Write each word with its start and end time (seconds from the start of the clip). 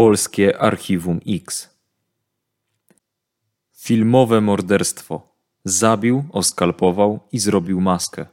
Polskie 0.00 0.48
Archiwum 0.58 1.20
X. 1.26 1.70
Filmowe 3.72 4.40
morderstwo. 4.40 5.36
Zabił, 5.64 6.24
oskalpował 6.32 7.20
i 7.32 7.38
zrobił 7.38 7.80
maskę. 7.80 8.26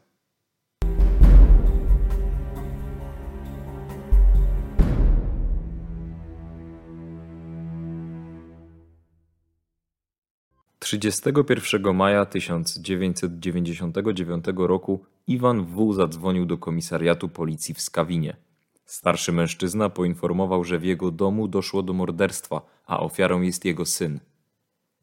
Trzydziestego 10.79 11.43
pierwszego 11.43 11.93
maja 11.93 12.25
1999 12.25 14.45
roku 14.57 15.05
Iwan 15.27 15.65
W. 15.65 15.93
zadzwonił 15.93 16.45
do 16.45 16.57
komisariatu 16.57 17.29
policji 17.29 17.73
w 17.73 17.81
Skawinie. 17.81 18.46
Starszy 18.87 19.31
mężczyzna 19.31 19.89
poinformował, 19.89 20.63
że 20.63 20.79
w 20.79 20.83
jego 20.83 21.11
domu 21.11 21.47
doszło 21.47 21.83
do 21.83 21.93
morderstwa, 21.93 22.61
a 22.85 22.99
ofiarą 22.99 23.41
jest 23.41 23.65
jego 23.65 23.85
syn. 23.85 24.19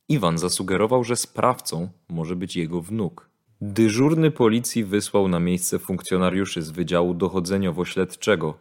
Iwan 0.08 0.38
zasugerował, 0.38 1.04
że 1.04 1.16
sprawcą 1.16 1.88
może 2.08 2.36
być 2.36 2.56
jego 2.56 2.80
wnuk. 2.80 3.28
Dyżurny 3.60 4.30
policji 4.30 4.84
wysłał 4.84 5.28
na 5.28 5.40
miejsce 5.40 5.78
funkcjonariuszy 5.78 6.62
z 6.62 6.70
Wydziału 6.70 7.14
Dochodzeniowo-Śledczego. 7.14 8.54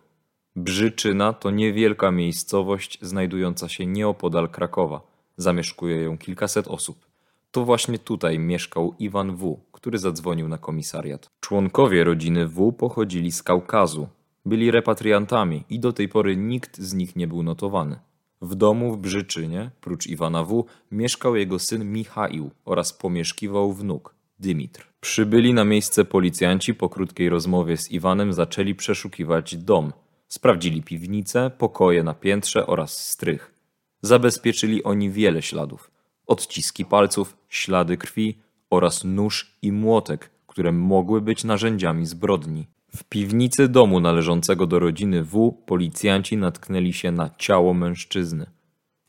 Brzyczyna 0.55 1.33
to 1.33 1.51
niewielka 1.51 2.11
miejscowość 2.11 2.99
znajdująca 3.01 3.69
się 3.69 3.85
nieopodal 3.85 4.49
Krakowa. 4.49 5.01
Zamieszkuje 5.37 5.97
ją 5.97 6.17
kilkaset 6.17 6.67
osób. 6.67 7.05
To 7.51 7.65
właśnie 7.65 7.99
tutaj 7.99 8.39
mieszkał 8.39 8.95
Iwan 8.99 9.35
W., 9.35 9.59
który 9.71 9.99
zadzwonił 9.99 10.47
na 10.47 10.57
komisariat. 10.57 11.27
Członkowie 11.39 12.03
rodziny 12.03 12.47
W. 12.47 12.71
pochodzili 12.71 13.31
z 13.31 13.43
Kaukazu. 13.43 14.07
Byli 14.45 14.71
repatriantami 14.71 15.63
i 15.69 15.79
do 15.79 15.93
tej 15.93 16.09
pory 16.09 16.37
nikt 16.37 16.77
z 16.79 16.93
nich 16.93 17.15
nie 17.15 17.27
był 17.27 17.43
notowany. 17.43 17.99
W 18.41 18.55
domu 18.55 18.91
w 18.91 18.97
Brzyczynie, 18.97 19.71
prócz 19.81 20.07
Iwana 20.07 20.43
W., 20.43 20.65
mieszkał 20.91 21.35
jego 21.35 21.59
syn 21.59 21.91
Michaił 21.91 22.51
oraz 22.65 22.93
pomieszkiwał 22.93 23.73
wnuk, 23.73 24.15
Dymitr. 24.39 24.87
Przybyli 25.01 25.53
na 25.53 25.63
miejsce 25.63 26.05
policjanci 26.05 26.73
po 26.73 26.89
krótkiej 26.89 27.29
rozmowie 27.29 27.77
z 27.77 27.91
Iwanem 27.91 28.33
zaczęli 28.33 28.75
przeszukiwać 28.75 29.55
dom. 29.55 29.93
Sprawdzili 30.27 30.83
piwnice, 30.83 31.51
pokoje 31.57 32.03
na 32.03 32.13
piętrze 32.13 32.67
oraz 32.67 33.07
strych. 33.07 33.53
Zabezpieczyli 34.01 34.83
oni 34.83 35.09
wiele 35.09 35.41
śladów. 35.41 35.91
Odciski 36.27 36.85
palców, 36.85 37.37
ślady 37.49 37.97
krwi 37.97 38.37
oraz 38.69 39.03
nóż 39.03 39.57
i 39.61 39.71
młotek, 39.71 40.29
które 40.47 40.71
mogły 40.71 41.21
być 41.21 41.43
narzędziami 41.43 42.05
zbrodni. 42.05 42.67
W 42.95 43.03
piwnicy 43.03 43.67
domu 43.67 43.99
należącego 43.99 44.67
do 44.67 44.79
rodziny 44.79 45.23
W 45.23 45.51
policjanci 45.51 46.37
natknęli 46.37 46.93
się 46.93 47.11
na 47.11 47.29
ciało 47.37 47.73
mężczyzny. 47.73 48.45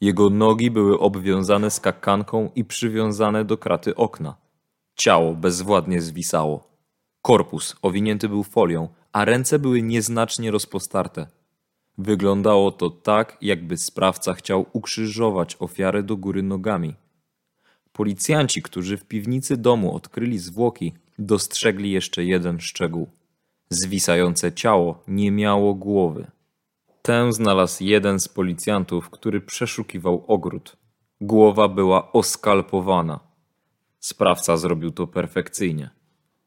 Jego 0.01 0.31
nogi 0.31 0.71
były 0.71 0.99
obwiązane 0.99 1.71
skakanką 1.71 2.51
i 2.55 2.65
przywiązane 2.65 3.45
do 3.45 3.59
kraty 3.59 3.95
okna. 3.95 4.37
Ciało 4.97 5.35
bezwładnie 5.35 6.01
zwisało. 6.01 6.69
Korpus 7.23 7.77
owinięty 7.83 8.29
był 8.29 8.43
folią, 8.43 8.89
a 9.13 9.25
ręce 9.25 9.59
były 9.59 9.83
nieznacznie 9.83 10.51
rozpostarte. 10.51 11.27
Wyglądało 11.99 12.73
to 12.73 12.91
tak, 12.91 13.39
jakby 13.41 13.77
sprawca 13.77 14.35
chciał 14.35 14.67
ukrzyżować 14.73 15.57
ofiarę 15.59 16.03
do 16.03 16.17
góry 16.17 16.43
nogami. 16.43 16.95
Policjanci, 17.93 18.63
którzy 18.63 18.97
w 18.97 19.05
piwnicy 19.05 19.57
domu 19.57 19.95
odkryli 19.97 20.39
zwłoki, 20.39 20.93
dostrzegli 21.19 21.91
jeszcze 21.91 22.25
jeden 22.25 22.61
szczegół. 22.61 23.09
Zwisające 23.83 24.53
ciało 24.53 25.03
nie 25.09 25.31
miało 25.31 25.75
głowy. 25.75 26.27
Tę 27.03 27.33
znalazł 27.33 27.85
jeden 27.85 28.21
z 28.21 28.29
policjantów, 28.29 29.11
który 29.11 29.41
przeszukiwał 29.41 30.25
ogród. 30.27 30.77
Głowa 31.21 31.69
była 31.69 32.13
oskalpowana. 32.13 33.21
Sprawca 34.01 34.57
zrobił 34.57 34.91
to 34.91 35.07
perfekcyjnie. 35.07 35.91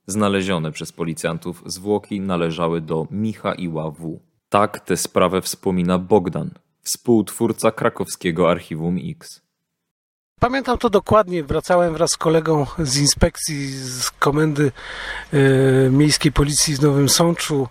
Znalezione 0.05 0.71
przez 0.71 0.91
policjantów 0.91 1.63
zwłoki 1.65 2.21
należały 2.21 2.81
do 2.81 3.07
Michaiła 3.11 3.91
W. 3.91 4.19
Tak 4.49 4.79
tę 4.79 4.97
sprawę 4.97 5.41
wspomina 5.41 5.99
Bogdan, 5.99 6.51
współtwórca 6.81 7.71
krakowskiego 7.71 8.51
Archiwum 8.51 8.97
X. 9.03 9.46
Pamiętam 10.39 10.77
to 10.77 10.89
dokładnie. 10.89 11.43
Wracałem 11.43 11.93
wraz 11.93 12.11
z 12.11 12.17
kolegą 12.17 12.65
z 12.79 12.97
inspekcji 12.97 13.67
z 13.71 14.11
komendy 14.11 14.71
y, 15.33 15.89
miejskiej 15.91 16.31
policji 16.31 16.75
w 16.75 16.81
Nowym 16.81 17.09
Sączu. 17.09 17.67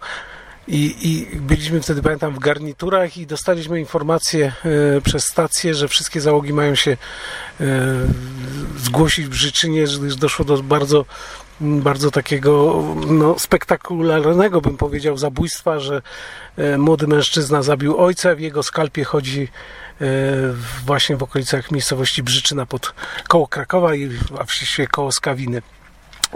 I, 0.68 0.96
I, 1.02 1.36
byliśmy 1.36 1.80
wtedy, 1.80 2.02
pamiętam, 2.02 2.34
w 2.34 2.38
garniturach 2.38 3.16
i 3.16 3.26
dostaliśmy 3.26 3.80
informację 3.80 4.52
y, 4.96 5.00
przez 5.02 5.24
stację, 5.24 5.74
że 5.74 5.88
wszystkie 5.88 6.20
załogi 6.20 6.52
mają 6.52 6.74
się 6.74 6.90
y, 6.90 6.96
zgłosić 8.76 9.26
w 9.26 9.34
Życzynie, 9.34 9.84
gdyż 10.00 10.16
doszło 10.16 10.44
do 10.44 10.62
bardzo, 10.62 11.04
bardzo 11.60 12.10
takiego 12.10 12.84
no, 13.06 13.38
spektakularnego, 13.38 14.60
bym 14.60 14.76
powiedział, 14.76 15.18
zabójstwa, 15.18 15.80
że 15.80 16.02
y, 16.58 16.78
młody 16.78 17.06
mężczyzna 17.06 17.62
zabił 17.62 17.98
ojca, 17.98 18.34
w 18.34 18.40
jego 18.40 18.62
skalpie 18.62 19.04
chodzi 19.04 19.48
właśnie 20.86 21.16
w 21.16 21.22
okolicach 21.22 21.70
miejscowości 21.70 22.22
Brzyczyna 22.22 22.66
pod 22.66 22.94
koło 23.28 23.48
Krakowa 23.48 23.94
i 23.94 24.10
a 24.34 24.44
właściwie 24.44 24.86
koło 24.86 25.12
Skawiny. 25.12 25.62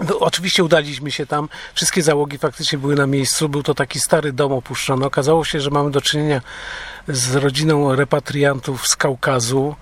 No, 0.09 0.19
oczywiście 0.19 0.63
udaliśmy 0.63 1.11
się 1.11 1.25
tam, 1.25 1.49
wszystkie 1.73 2.01
załogi 2.01 2.37
faktycznie 2.37 2.77
były 2.77 2.95
na 2.95 3.07
miejscu, 3.07 3.49
był 3.49 3.63
to 3.63 3.73
taki 3.73 3.99
stary 3.99 4.33
dom 4.33 4.51
opuszczony. 4.51 5.05
Okazało 5.05 5.45
się, 5.45 5.61
że 5.61 5.69
mamy 5.69 5.91
do 5.91 6.01
czynienia 6.01 6.41
z 7.07 7.35
rodziną 7.35 7.95
repatriantów 7.95 8.87
z 8.87 8.95
Kaukazu. 8.95 9.75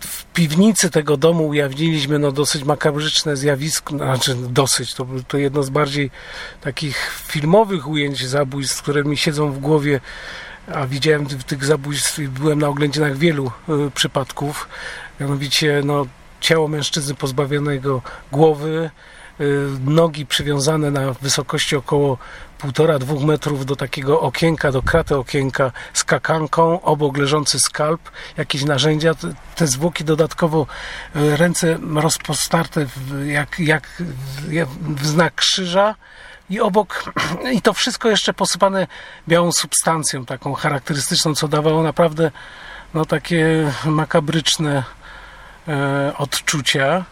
W 0.00 0.24
piwnicy 0.24 0.90
tego 0.90 1.16
domu 1.16 1.48
ujawniliśmy 1.48 2.18
no, 2.18 2.32
dosyć 2.32 2.64
makabryczne 2.64 3.36
zjawisko, 3.36 3.96
znaczy 3.96 4.34
dosyć, 4.34 4.94
to, 4.94 5.06
to 5.28 5.38
jedno 5.38 5.62
z 5.62 5.70
bardziej 5.70 6.10
takich 6.60 7.12
filmowych 7.26 7.88
ujęć 7.88 8.26
zabójstw, 8.26 8.82
które 8.82 9.04
mi 9.04 9.16
siedzą 9.16 9.52
w 9.52 9.58
głowie 9.58 10.00
a 10.74 10.86
widziałem 10.86 11.26
tych 11.26 11.64
zabójstw, 11.64 12.20
byłem 12.20 12.58
na 12.58 12.68
oględzinach 12.68 13.16
wielu 13.16 13.46
y, 13.46 13.90
przypadków, 13.94 14.68
mianowicie 15.20 15.82
no, 15.84 16.06
ciało 16.40 16.68
mężczyzny 16.68 17.14
pozbawionego 17.14 18.02
głowy, 18.32 18.90
nogi 19.84 20.26
przywiązane 20.26 20.90
na 20.90 21.12
wysokości 21.12 21.76
około 21.76 22.18
1,5-2 22.60 23.24
metrów 23.24 23.66
do 23.66 23.76
takiego 23.76 24.20
okienka, 24.20 24.72
do 24.72 24.82
kraty 24.82 25.16
okienka 25.16 25.72
z 25.94 26.04
kakanką, 26.04 26.82
obok 26.82 27.16
leżący 27.16 27.60
skalp, 27.60 28.10
jakieś 28.36 28.64
narzędzia, 28.64 29.14
te 29.56 29.66
zwłoki 29.66 30.04
dodatkowo 30.04 30.66
y, 31.16 31.36
ręce 31.36 31.78
rozpostarte 31.94 32.86
jak, 33.26 33.60
jak 33.60 34.02
w 34.80 35.06
znak 35.06 35.34
krzyża, 35.34 35.94
i 36.50 36.60
obok, 36.60 37.12
i 37.56 37.62
to 37.62 37.72
wszystko 37.72 38.08
jeszcze 38.08 38.34
posypane 38.34 38.86
białą 39.28 39.52
substancją, 39.52 40.24
taką 40.24 40.54
charakterystyczną, 40.54 41.34
co 41.34 41.48
dawało 41.48 41.82
naprawdę 41.82 42.30
no, 42.94 43.04
takie 43.04 43.72
makabryczne 43.84 44.84
e, 45.68 46.12
odczucia. 46.18 47.04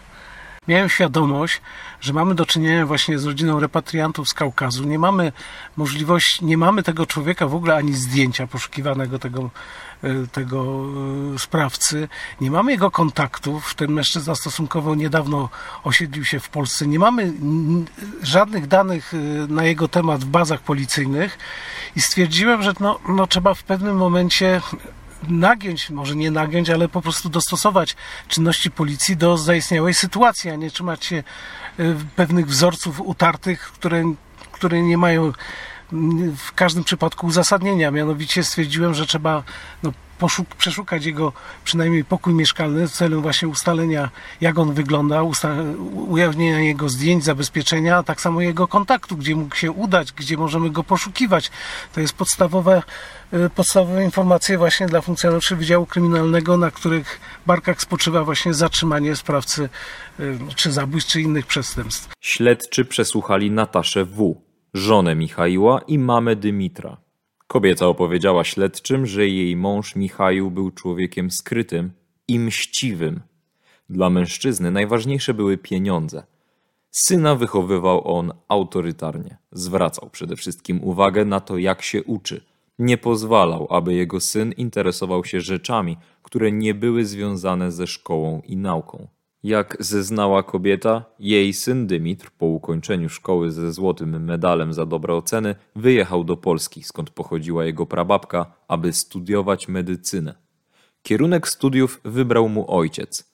Miałem 0.68 0.88
świadomość, 0.88 1.60
że 2.00 2.12
mamy 2.12 2.34
do 2.34 2.46
czynienia 2.46 2.86
właśnie 2.86 3.18
z 3.18 3.24
rodziną 3.24 3.60
repatriantów 3.60 4.28
z 4.28 4.34
Kaukazu. 4.34 4.84
Nie 4.84 4.98
mamy 4.98 5.32
możliwości, 5.76 6.44
nie 6.44 6.56
mamy 6.56 6.82
tego 6.82 7.06
człowieka 7.06 7.46
w 7.46 7.54
ogóle 7.54 7.74
ani 7.76 7.94
zdjęcia 7.94 8.46
poszukiwanego 8.46 9.18
tego, 9.18 9.50
e, 10.02 10.26
tego 10.26 10.84
e, 11.34 11.38
sprawcy. 11.38 12.08
Nie 12.40 12.50
mamy 12.50 12.72
jego 12.72 12.90
kontaktów. 12.90 13.74
Ten 13.74 13.92
mężczyzna 13.92 14.34
stosunkowo 14.34 14.94
niedawno 14.94 15.48
osiedlił 15.84 16.24
się 16.24 16.40
w 16.40 16.48
Polsce. 16.48 16.86
Nie 16.86 16.98
mamy 16.98 17.32
żadnych 18.22 18.66
danych 18.66 19.14
e, 19.14 19.16
na 19.52 19.64
jego 19.64 19.88
temat 19.88 20.20
w 20.24 20.26
bazach 20.26 20.60
policyjnych 20.60 21.38
i 21.96 22.00
stwierdziłem, 22.00 22.62
że 22.62 22.72
no, 22.80 22.98
no 23.08 23.26
trzeba 23.26 23.54
w 23.54 23.62
pewnym 23.62 23.96
momencie 23.96 24.60
nagiąć, 25.28 25.90
może 25.90 26.16
nie 26.16 26.30
nagiąć, 26.30 26.70
ale 26.70 26.88
po 26.88 27.02
prostu 27.02 27.28
dostosować 27.28 27.96
czynności 28.28 28.70
policji 28.70 29.16
do 29.16 29.38
zaistniałej 29.38 29.94
sytuacji, 29.94 30.50
a 30.50 30.56
nie 30.56 30.70
trzymać 30.70 31.04
się 31.04 31.16
y, 31.80 31.96
pewnych 32.16 32.46
wzorców 32.46 33.00
utartych, 33.00 33.60
które, 33.60 34.02
które 34.52 34.82
nie 34.82 34.98
mają 34.98 35.32
w 36.36 36.52
każdym 36.54 36.84
przypadku 36.84 37.26
uzasadnienia. 37.26 37.90
Mianowicie 37.90 38.44
stwierdziłem, 38.44 38.94
że 38.94 39.06
trzeba 39.06 39.42
no, 39.82 39.92
poszuk- 40.20 40.54
przeszukać 40.58 41.04
jego 41.04 41.32
przynajmniej 41.64 42.04
pokój 42.04 42.34
mieszkalny 42.34 42.88
w 42.88 42.92
celu 42.92 43.22
właśnie 43.22 43.48
ustalenia, 43.48 44.10
jak 44.40 44.58
on 44.58 44.74
wygląda, 44.74 45.22
ujawnienia 45.92 46.60
jego 46.60 46.88
zdjęć, 46.88 47.24
zabezpieczenia, 47.24 47.96
a 47.96 48.02
tak 48.02 48.20
samo 48.20 48.40
jego 48.40 48.68
kontaktu, 48.68 49.16
gdzie 49.16 49.36
mógł 49.36 49.56
się 49.56 49.70
udać, 49.70 50.12
gdzie 50.12 50.36
możemy 50.36 50.70
go 50.70 50.84
poszukiwać. 50.84 51.50
To 51.92 52.00
jest 52.00 52.14
podstawowe, 52.14 52.82
y, 53.32 53.50
podstawowe 53.50 54.04
informacje 54.04 54.58
właśnie 54.58 54.86
dla 54.86 55.00
funkcjonariuszy 55.00 55.56
Wydziału 55.56 55.86
Kryminalnego, 55.86 56.56
na 56.56 56.70
których 56.70 57.20
barkach 57.46 57.80
spoczywa 57.80 58.24
właśnie 58.24 58.54
zatrzymanie 58.54 59.16
sprawcy 59.16 59.68
y, 60.20 60.38
czy 60.56 60.72
zabójstw, 60.72 61.12
czy 61.12 61.20
innych 61.20 61.46
przestępstw. 61.46 62.08
Śledczy 62.20 62.84
przesłuchali 62.84 63.50
Nataszę 63.50 64.04
W., 64.04 64.45
żonę 64.76 65.14
Michaiła 65.14 65.80
i 65.86 65.98
mamę 65.98 66.36
Dymitra. 66.36 66.96
Kobieta 67.46 67.86
opowiedziała 67.86 68.44
śledczym, 68.44 69.06
że 69.06 69.28
jej 69.28 69.56
mąż 69.56 69.96
Michał 69.96 70.50
był 70.50 70.70
człowiekiem 70.70 71.30
skrytym 71.30 71.92
i 72.28 72.38
mściwym. 72.38 73.20
Dla 73.90 74.10
mężczyzny 74.10 74.70
najważniejsze 74.70 75.34
były 75.34 75.58
pieniądze. 75.58 76.22
Syna 76.90 77.34
wychowywał 77.34 78.16
on 78.16 78.32
autorytarnie. 78.48 79.38
Zwracał 79.52 80.10
przede 80.10 80.36
wszystkim 80.36 80.84
uwagę 80.84 81.24
na 81.24 81.40
to, 81.40 81.58
jak 81.58 81.82
się 81.82 82.04
uczy. 82.04 82.44
Nie 82.78 82.98
pozwalał, 82.98 83.66
aby 83.70 83.94
jego 83.94 84.20
syn 84.20 84.52
interesował 84.52 85.24
się 85.24 85.40
rzeczami, 85.40 85.96
które 86.22 86.52
nie 86.52 86.74
były 86.74 87.04
związane 87.04 87.72
ze 87.72 87.86
szkołą 87.86 88.42
i 88.44 88.56
nauką. 88.56 89.08
Jak 89.46 89.76
zeznała 89.80 90.42
kobieta, 90.42 91.04
jej 91.18 91.52
syn 91.52 91.86
Dymitr 91.86 92.30
po 92.38 92.46
ukończeniu 92.46 93.08
szkoły 93.08 93.52
ze 93.52 93.72
złotym 93.72 94.24
medalem 94.24 94.72
za 94.72 94.86
dobre 94.86 95.14
oceny 95.14 95.54
wyjechał 95.76 96.24
do 96.24 96.36
Polski, 96.36 96.82
skąd 96.82 97.10
pochodziła 97.10 97.64
jego 97.64 97.86
prababka, 97.86 98.46
aby 98.68 98.92
studiować 98.92 99.68
medycynę. 99.68 100.34
Kierunek 101.02 101.48
studiów 101.48 102.00
wybrał 102.04 102.48
mu 102.48 102.70
ojciec. 102.70 103.30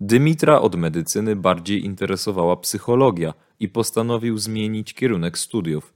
Dymitra 0.00 0.60
od 0.60 0.74
medycyny 0.74 1.36
bardziej 1.36 1.84
interesowała 1.84 2.56
psychologia 2.56 3.34
i 3.60 3.68
postanowił 3.68 4.38
zmienić 4.38 4.94
kierunek 4.94 5.38
studiów. 5.38 5.94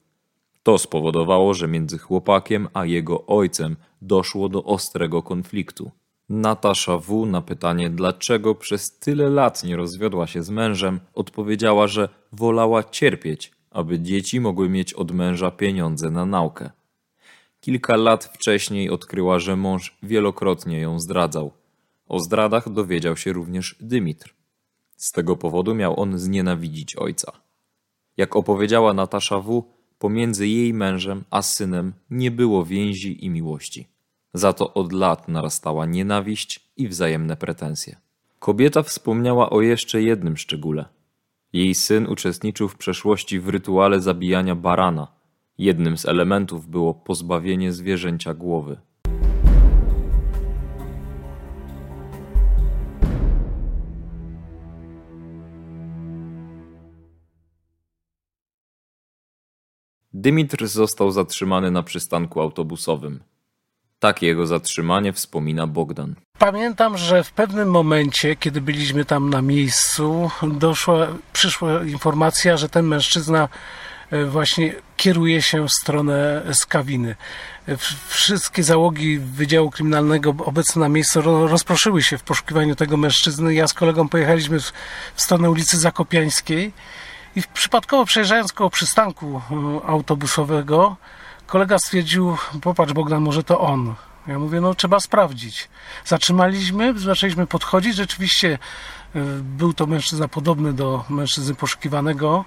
To 0.63 0.79
spowodowało, 0.79 1.55
że 1.55 1.69
między 1.69 1.99
chłopakiem 1.99 2.69
a 2.75 2.87
jego 2.87 3.27
ojcem 3.27 3.77
doszło 4.03 4.49
do 4.49 4.65
ostrego 4.65 5.23
konfliktu. 5.23 5.91
Natasza 6.31 6.99
W. 6.99 7.27
na 7.27 7.43
pytanie, 7.43 7.91
dlaczego 7.91 8.55
przez 8.55 8.99
tyle 8.99 9.31
lat 9.31 9.65
nie 9.65 9.77
rozwiodła 9.77 10.27
się 10.27 10.43
z 10.43 10.51
mężem, 10.51 11.01
odpowiedziała, 11.15 11.87
że 11.87 12.09
wolała 12.33 12.85
cierpieć, 12.85 13.53
aby 13.71 14.01
dzieci 14.01 14.41
mogły 14.41 14.69
mieć 14.69 14.95
od 14.95 15.13
męża 15.13 15.51
pieniądze 15.51 16.11
na 16.11 16.27
naukę. 16.27 16.71
Kilka 17.61 17.97
lat 17.97 18.25
wcześniej 18.25 18.91
odkryła, 18.91 19.39
że 19.39 19.57
mąż 19.57 19.97
wielokrotnie 20.03 20.81
ją 20.81 21.01
zdradzał. 21.01 21.53
O 22.09 22.21
zdradach 22.21 22.73
dowiedział 22.73 23.17
się 23.17 23.33
również 23.33 23.77
Dymitr. 23.81 24.35
Z 24.97 25.13
tego 25.13 25.37
powodu 25.37 25.75
miał 25.75 26.01
on 26.01 26.19
znienawidzić 26.19 26.97
ojca. 26.97 27.33
Jak 28.17 28.37
opowiedziała 28.37 28.95
Natasza 28.95 29.41
W., 29.41 29.65
pomiędzy 29.99 30.49
jej 30.49 30.75
mężem 30.75 31.25
a 31.31 31.43
synem 31.43 31.93
nie 32.11 32.31
było 32.31 32.65
więzi 32.65 33.25
i 33.25 33.31
miłości. 33.31 34.00
Za 34.35 34.53
to 34.53 34.75
od 34.75 34.93
lat 34.93 35.29
narastała 35.29 35.87
nienawiść 35.87 36.71
i 36.77 36.89
wzajemne 36.89 37.37
pretensje. 37.37 37.97
Kobieta 38.39 38.83
wspomniała 38.83 39.51
o 39.51 39.61
jeszcze 39.61 40.03
jednym 40.03 40.37
szczególe. 40.37 40.85
Jej 41.53 41.75
syn 41.75 42.07
uczestniczył 42.07 42.69
w 42.69 42.77
przeszłości 42.77 43.41
w 43.41 43.49
rytuale 43.49 44.01
zabijania 44.01 44.55
barana. 44.55 45.09
Jednym 45.59 45.99
z 45.99 46.07
elementów 46.07 46.67
było 46.67 46.95
pozbawienie 46.95 47.73
zwierzęcia 47.73 48.35
głowy. 48.35 48.81
Dymitr 60.13 60.67
został 60.67 61.11
zatrzymany 61.11 61.71
na 61.71 61.83
przystanku 61.83 62.41
autobusowym. 62.41 63.21
Tak 64.01 64.23
jego 64.23 64.47
zatrzymanie 64.47 65.13
wspomina 65.13 65.67
Bogdan. 65.67 66.15
Pamiętam, 66.39 66.99
że 66.99 67.25
w 67.25 67.33
pewnym 67.33 67.71
momencie, 67.71 68.37
kiedy 68.37 68.61
byliśmy 68.61 69.05
tam 69.05 69.31
na 69.31 69.43
miejscu, 69.43 70.31
doszła, 70.43 71.07
przyszła 71.33 71.85
informacja, 71.85 72.57
że 72.57 72.69
ten 72.69 72.87
mężczyzna 72.87 73.49
e, 74.11 74.25
właśnie 74.25 74.75
kieruje 74.97 75.43
się 75.43 75.69
w 75.69 75.73
stronę 75.73 76.43
Skawiny. 76.53 77.17
E, 77.69 77.77
wszystkie 78.09 78.63
załogi 78.63 79.19
Wydziału 79.19 79.71
Kryminalnego 79.71 80.35
obecne 80.45 80.81
na 80.81 80.89
miejscu 80.89 81.21
rozproszyły 81.23 82.03
się 82.03 82.19
w 82.19 82.23
poszukiwaniu 82.23 82.77
tego 82.77 82.97
mężczyzny. 82.97 83.55
Ja 83.55 83.69
z 83.69 83.75
kolegą 83.75 84.09
pojechaliśmy 84.09 84.61
w 85.15 85.23
stronę 85.23 85.51
ulicy 85.51 85.79
Zakopiańskiej 85.79 86.73
i 87.37 87.43
przypadkowo 87.55 88.05
przejeżdżając 88.05 88.53
koło 88.53 88.71
przystanku 88.71 89.41
e, 89.51 89.87
autobusowego, 89.87 90.97
kolega 91.51 91.79
stwierdził, 91.79 92.37
popatrz 92.63 92.93
Bogdan, 92.93 93.23
może 93.23 93.43
to 93.45 93.61
on. 93.61 93.95
Ja 94.27 94.39
mówię, 94.39 94.61
no 94.61 94.75
trzeba 94.75 95.01
sprawdzić. 95.01 95.69
Zatrzymaliśmy, 96.05 96.99
zaczęliśmy 96.99 97.47
podchodzić. 97.47 97.97
Rzeczywiście 97.97 98.59
e, 99.15 99.21
był 99.43 99.73
to 99.73 99.87
mężczyzna 99.87 100.29
podobny 100.29 100.73
do 100.73 101.05
mężczyzny 101.09 101.55
poszukiwanego. 101.55 102.45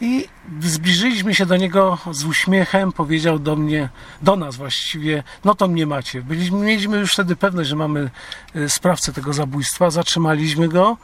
I 0.00 0.28
zbliżyliśmy 0.60 1.34
się 1.34 1.46
do 1.46 1.56
niego 1.56 1.98
z 2.10 2.24
uśmiechem, 2.24 2.92
powiedział 2.92 3.38
do 3.38 3.56
mnie, 3.56 3.88
do 4.22 4.36
nas 4.36 4.56
właściwie, 4.56 5.22
no 5.44 5.54
to 5.54 5.68
mnie 5.68 5.86
macie. 5.86 6.22
Byliśmy, 6.22 6.58
mieliśmy 6.58 6.96
już 6.98 7.12
wtedy 7.12 7.36
pewność, 7.36 7.68
że 7.68 7.76
mamy 7.76 8.10
e, 8.54 8.68
sprawcę 8.68 9.12
tego 9.12 9.32
zabójstwa, 9.32 9.90
zatrzymaliśmy 9.90 10.68
go. 10.68 10.96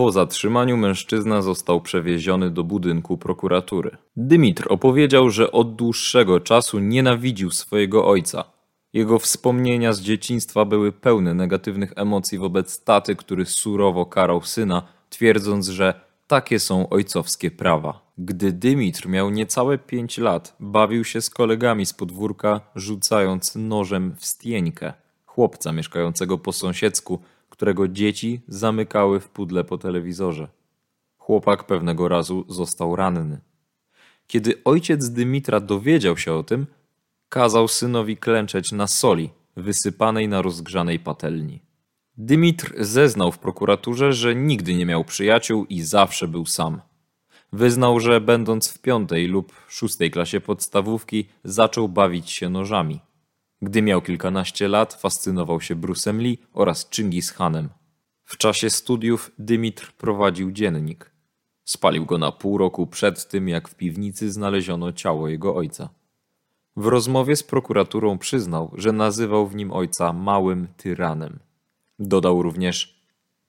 Po 0.00 0.12
zatrzymaniu 0.12 0.76
mężczyzna 0.76 1.42
został 1.42 1.80
przewieziony 1.80 2.50
do 2.50 2.64
budynku 2.64 3.18
prokuratury. 3.18 3.96
Dymitr 4.16 4.66
opowiedział, 4.68 5.30
że 5.30 5.52
od 5.52 5.76
dłuższego 5.76 6.40
czasu 6.40 6.78
nienawidził 6.78 7.50
swojego 7.50 8.06
ojca. 8.06 8.44
Jego 8.92 9.18
wspomnienia 9.18 9.92
z 9.92 10.00
dzieciństwa 10.00 10.64
były 10.64 10.92
pełne 10.92 11.34
negatywnych 11.34 11.92
emocji 11.96 12.38
wobec 12.38 12.84
taty, 12.84 13.16
który 13.16 13.46
surowo 13.46 14.06
karał 14.06 14.42
syna, 14.42 14.82
twierdząc, 15.10 15.68
że 15.68 16.00
takie 16.26 16.58
są 16.58 16.88
ojcowskie 16.88 17.50
prawa. 17.50 18.00
Gdy 18.18 18.52
Dymitr 18.52 19.08
miał 19.08 19.30
niecałe 19.30 19.78
pięć 19.78 20.18
lat, 20.18 20.56
bawił 20.60 21.04
się 21.04 21.20
z 21.20 21.30
kolegami 21.30 21.86
z 21.86 21.92
podwórka, 21.92 22.60
rzucając 22.74 23.54
nożem 23.56 24.14
w 24.18 24.26
stieńkę, 24.26 24.92
chłopca 25.26 25.72
mieszkającego 25.72 26.38
po 26.38 26.52
sąsiedzku, 26.52 27.18
którego 27.60 27.88
dzieci 27.88 28.40
zamykały 28.48 29.20
w 29.20 29.28
pudle 29.28 29.64
po 29.64 29.78
telewizorze. 29.78 30.48
Chłopak 31.18 31.64
pewnego 31.64 32.08
razu 32.08 32.44
został 32.48 32.96
ranny. 32.96 33.40
Kiedy 34.26 34.64
ojciec 34.64 35.10
Dymitra 35.10 35.60
dowiedział 35.60 36.16
się 36.16 36.32
o 36.32 36.42
tym, 36.42 36.66
kazał 37.28 37.68
synowi 37.68 38.16
klęczeć 38.16 38.72
na 38.72 38.86
soli 38.86 39.30
wysypanej 39.56 40.28
na 40.28 40.42
rozgrzanej 40.42 40.98
patelni. 40.98 41.62
Dymitr 42.16 42.74
zeznał 42.78 43.32
w 43.32 43.38
prokuraturze, 43.38 44.12
że 44.12 44.34
nigdy 44.34 44.74
nie 44.74 44.86
miał 44.86 45.04
przyjaciół 45.04 45.66
i 45.68 45.82
zawsze 45.82 46.28
był 46.28 46.46
sam. 46.46 46.80
Wyznał, 47.52 48.00
że 48.00 48.20
będąc 48.20 48.68
w 48.68 48.78
piątej 48.78 49.26
lub 49.26 49.52
szóstej 49.68 50.10
klasie 50.10 50.40
podstawówki 50.40 51.28
zaczął 51.44 51.88
bawić 51.88 52.30
się 52.30 52.48
nożami. 52.50 53.00
Gdy 53.62 53.82
miał 53.82 54.02
kilkanaście 54.02 54.68
lat, 54.68 54.94
fascynował 54.94 55.60
się 55.60 55.76
Brusem 55.76 56.20
Lee 56.20 56.38
oraz 56.52 56.90
Chingis 56.90 57.30
Hanem. 57.30 57.68
W 58.24 58.36
czasie 58.36 58.70
studiów 58.70 59.30
Dymitr 59.38 59.92
prowadził 59.92 60.50
dziennik. 60.50 61.10
Spalił 61.64 62.06
go 62.06 62.18
na 62.18 62.32
pół 62.32 62.58
roku 62.58 62.86
przed 62.86 63.28
tym, 63.28 63.48
jak 63.48 63.68
w 63.68 63.74
piwnicy 63.74 64.32
znaleziono 64.32 64.92
ciało 64.92 65.28
jego 65.28 65.54
ojca. 65.54 65.88
W 66.76 66.86
rozmowie 66.86 67.36
z 67.36 67.42
prokuraturą 67.42 68.18
przyznał, 68.18 68.70
że 68.74 68.92
nazywał 68.92 69.46
w 69.46 69.54
nim 69.54 69.72
ojca 69.72 70.12
małym 70.12 70.68
tyranem. 70.76 71.38
Dodał 71.98 72.42
również: 72.42 73.00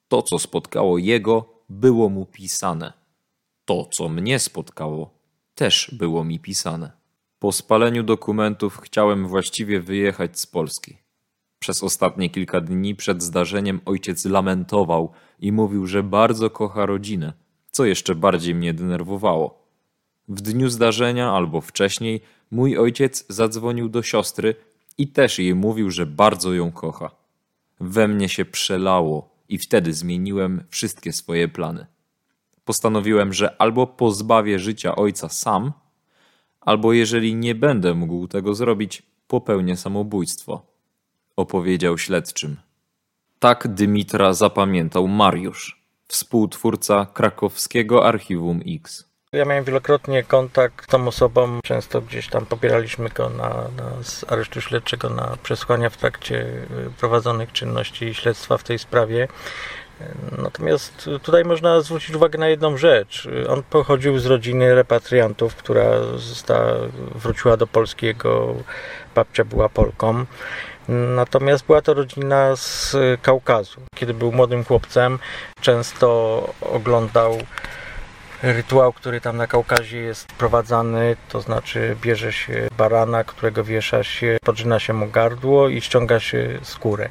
To, 0.08 0.22
co 0.22 0.38
spotkało 0.38 0.98
jego, 0.98 1.64
było 1.68 2.08
mu 2.08 2.26
pisane. 2.26 2.92
To, 3.64 3.86
co 3.90 4.08
mnie 4.08 4.38
spotkało, 4.38 5.10
też 5.54 5.94
było 5.98 6.24
mi 6.24 6.40
pisane. 6.40 7.01
Po 7.42 7.52
spaleniu 7.52 8.02
dokumentów 8.02 8.78
chciałem 8.78 9.28
właściwie 9.28 9.80
wyjechać 9.80 10.40
z 10.40 10.46
Polski. 10.46 10.98
Przez 11.58 11.82
ostatnie 11.82 12.30
kilka 12.30 12.60
dni 12.60 12.94
przed 12.94 13.22
zdarzeniem 13.22 13.80
ojciec 13.84 14.24
lamentował 14.24 15.12
i 15.40 15.52
mówił, 15.52 15.86
że 15.86 16.02
bardzo 16.02 16.50
kocha 16.50 16.86
rodzinę, 16.86 17.32
co 17.70 17.84
jeszcze 17.84 18.14
bardziej 18.14 18.54
mnie 18.54 18.74
denerwowało. 18.74 19.68
W 20.28 20.40
dniu 20.40 20.68
zdarzenia 20.70 21.32
albo 21.32 21.60
wcześniej 21.60 22.20
mój 22.50 22.78
ojciec 22.78 23.24
zadzwonił 23.28 23.88
do 23.88 24.02
siostry 24.02 24.54
i 24.98 25.08
też 25.08 25.38
jej 25.38 25.54
mówił, 25.54 25.90
że 25.90 26.06
bardzo 26.06 26.54
ją 26.54 26.72
kocha. 26.72 27.10
We 27.80 28.08
mnie 28.08 28.28
się 28.28 28.44
przelało 28.44 29.28
i 29.48 29.58
wtedy 29.58 29.92
zmieniłem 29.94 30.64
wszystkie 30.70 31.12
swoje 31.12 31.48
plany. 31.48 31.86
Postanowiłem, 32.64 33.32
że 33.32 33.62
albo 33.62 33.86
pozbawię 33.86 34.58
życia 34.58 34.96
ojca 34.96 35.28
sam, 35.28 35.72
albo 36.64 36.92
jeżeli 36.92 37.34
nie 37.34 37.54
będę 37.54 37.94
mógł 37.94 38.28
tego 38.28 38.54
zrobić, 38.54 39.02
popełnię 39.26 39.76
samobójstwo, 39.76 40.62
opowiedział 41.36 41.98
śledczym. 41.98 42.56
Tak 43.38 43.68
Dymitra 43.68 44.32
zapamiętał 44.32 45.08
Mariusz, 45.08 45.82
współtwórca 46.08 47.06
krakowskiego 47.14 48.06
Archiwum 48.06 48.60
X. 48.66 49.12
Ja 49.32 49.44
miałem 49.44 49.64
wielokrotnie 49.64 50.22
kontakt 50.22 50.84
z 50.84 50.86
tą 50.86 51.08
osobą, 51.08 51.60
często 51.64 52.00
gdzieś 52.00 52.28
tam 52.28 52.46
pobieraliśmy 52.46 53.08
go 53.08 53.28
na, 53.28 53.48
na, 53.48 54.02
z 54.02 54.32
aresztu 54.32 54.60
śledczego 54.60 55.10
na 55.10 55.36
przesłania 55.42 55.90
w 55.90 55.96
trakcie 55.96 56.36
y, 56.36 56.90
prowadzonych 56.98 57.52
czynności 57.52 58.14
śledztwa 58.14 58.58
w 58.58 58.64
tej 58.64 58.78
sprawie. 58.78 59.28
Natomiast 60.38 61.10
tutaj 61.22 61.44
można 61.44 61.80
zwrócić 61.80 62.16
uwagę 62.16 62.38
na 62.38 62.48
jedną 62.48 62.76
rzecz. 62.76 63.28
On 63.48 63.62
pochodził 63.62 64.18
z 64.18 64.26
rodziny 64.26 64.74
repatriantów, 64.74 65.56
która 65.56 65.84
została, 66.16 66.72
wróciła 67.14 67.56
do 67.56 67.66
Polski. 67.66 68.06
Jego 68.06 68.54
babcia 69.14 69.44
była 69.44 69.68
Polką. 69.68 70.24
Natomiast 70.88 71.66
była 71.66 71.82
to 71.82 71.94
rodzina 71.94 72.56
z 72.56 72.96
Kaukazu. 73.22 73.80
Kiedy 73.94 74.14
był 74.14 74.32
młodym 74.32 74.64
chłopcem, 74.64 75.18
często 75.60 76.48
oglądał 76.60 77.38
rytuał, 78.42 78.92
który 78.92 79.20
tam 79.20 79.36
na 79.36 79.46
Kaukazie 79.46 79.98
jest 79.98 80.26
prowadzany, 80.32 81.16
to 81.28 81.40
znaczy 81.40 81.96
bierze 82.00 82.32
się 82.32 82.68
barana, 82.78 83.24
którego 83.24 83.64
wiesza 83.64 84.04
się, 84.04 84.36
podrzyna 84.44 84.78
się 84.78 84.92
mu 84.92 85.06
gardło 85.06 85.68
i 85.68 85.80
ściąga 85.80 86.20
się 86.20 86.58
skórę. 86.62 87.08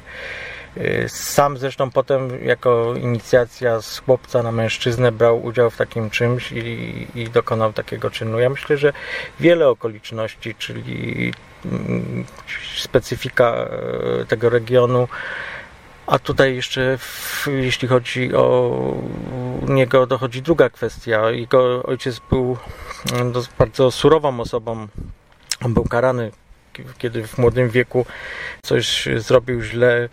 Sam 1.08 1.58
zresztą 1.58 1.90
potem 1.90 2.44
jako 2.44 2.94
inicjacja 2.94 3.80
z 3.80 3.98
chłopca 3.98 4.42
na 4.42 4.52
mężczyznę 4.52 5.12
brał 5.12 5.44
udział 5.44 5.70
w 5.70 5.76
takim 5.76 6.10
czymś 6.10 6.52
i, 6.52 7.06
i 7.14 7.30
dokonał 7.30 7.72
takiego 7.72 8.10
czynu. 8.10 8.38
Ja 8.38 8.50
myślę, 8.50 8.76
że 8.76 8.92
wiele 9.40 9.68
okoliczności, 9.68 10.54
czyli 10.54 11.32
mm, 11.64 12.24
specyfika 12.76 13.54
e, 13.54 14.24
tego 14.24 14.50
regionu, 14.50 15.08
a 16.06 16.18
tutaj 16.18 16.56
jeszcze, 16.56 16.98
w, 16.98 17.48
jeśli 17.52 17.88
chodzi 17.88 18.34
o 18.34 18.78
niego, 19.68 20.06
dochodzi 20.06 20.42
druga 20.42 20.70
kwestia. 20.70 21.30
Jego 21.30 21.82
ojciec 21.82 22.20
był 22.30 22.56
mm, 23.12 23.32
bardzo 23.58 23.90
surową 23.90 24.40
osobą. 24.40 24.88
On 25.64 25.74
był 25.74 25.84
karany, 25.84 26.30
kiedy 26.98 27.26
w 27.26 27.38
młodym 27.38 27.70
wieku 27.70 28.06
coś 28.62 29.08
zrobił 29.16 29.62
źle. 29.62 30.08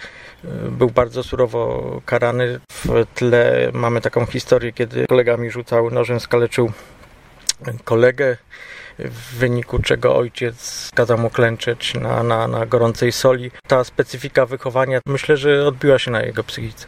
Był 0.70 0.89
bardzo 0.89 1.24
surowo 1.24 2.01
karany. 2.06 2.60
W 2.86 3.06
tle 3.16 3.70
mamy 3.74 4.01
taką 4.01 4.25
historię, 4.25 4.72
kiedy 4.74 5.08
kolega 5.08 5.38
mi 5.38 5.51
rzucał 5.51 5.92
nożem, 5.92 6.20
skaleczył 6.20 6.72
kolegę 7.84 8.38
w 9.00 9.36
wyniku 9.38 9.80
czego 9.80 10.16
ojciec 10.16 10.89
kazał 10.96 11.18
mu 11.18 11.30
klęczeć 11.30 11.94
na, 11.94 12.24
na, 12.24 12.48
na 12.48 12.66
gorącej 12.66 13.12
soli. 13.12 13.51
Ta 13.68 13.84
specyfika 13.84 14.46
wychowania 14.46 15.00
myślę, 15.06 15.38
że 15.38 15.68
odbiła 15.68 16.00
się 16.00 16.12
na 16.12 16.22
jego 16.22 16.44
psychice. 16.44 16.88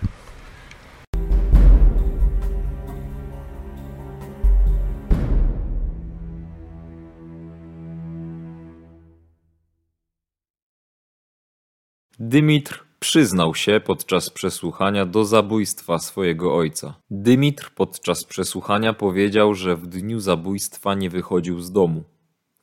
Dymitr 12.24 12.86
przyznał 13.00 13.56
się 13.56 13.82
podczas 13.86 14.30
przesłuchania 14.30 15.06
do 15.06 15.26
zabójstwa 15.26 16.00
swojego 16.00 16.56
ojca. 16.56 16.94
Dymitr 17.12 17.72
podczas 17.76 18.24
przesłuchania 18.24 18.94
powiedział, 18.94 19.54
że 19.54 19.76
w 19.76 19.88
dniu 19.88 20.20
zabójstwa 20.20 20.96
nie 20.96 21.10
wychodził 21.10 21.62
z 21.62 21.72
domu. 21.72 22.04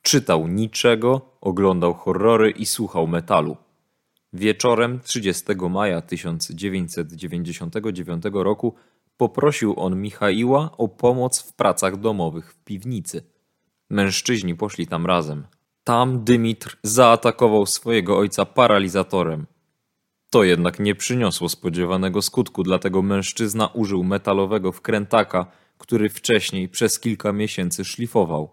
Czytał 0.01 0.47
niczego, 0.47 1.37
oglądał 1.41 1.93
horrory 1.93 2.51
i 2.51 2.65
słuchał 2.65 3.07
metalu. 3.07 3.57
Wieczorem 4.33 4.99
30 4.99 5.43
maja 5.69 6.01
1999 6.01 8.23
roku 8.33 8.75
poprosił 9.17 9.79
on 9.79 10.01
Michaiła 10.01 10.77
o 10.77 10.87
pomoc 10.87 11.41
w 11.41 11.53
pracach 11.53 11.97
domowych 11.97 12.53
w 12.53 12.63
piwnicy. 12.63 13.23
Mężczyźni 13.89 14.55
poszli 14.55 14.87
tam 14.87 15.05
razem. 15.05 15.43
Tam 15.89 16.23
Dymitr 16.23 16.77
zaatakował 16.83 17.65
swojego 17.65 18.17
ojca 18.17 18.45
paralizatorem. 18.45 19.45
To 20.29 20.43
jednak 20.43 20.79
nie 20.79 20.95
przyniosło 20.95 21.49
spodziewanego 21.49 22.21
skutku, 22.21 22.63
dlatego 22.63 23.01
mężczyzna 23.01 23.67
użył 23.67 24.03
metalowego 24.03 24.71
wkrętaka, 24.71 25.45
który 25.77 26.09
wcześniej 26.09 26.69
przez 26.69 26.99
kilka 26.99 27.33
miesięcy 27.33 27.85
szlifował. 27.85 28.49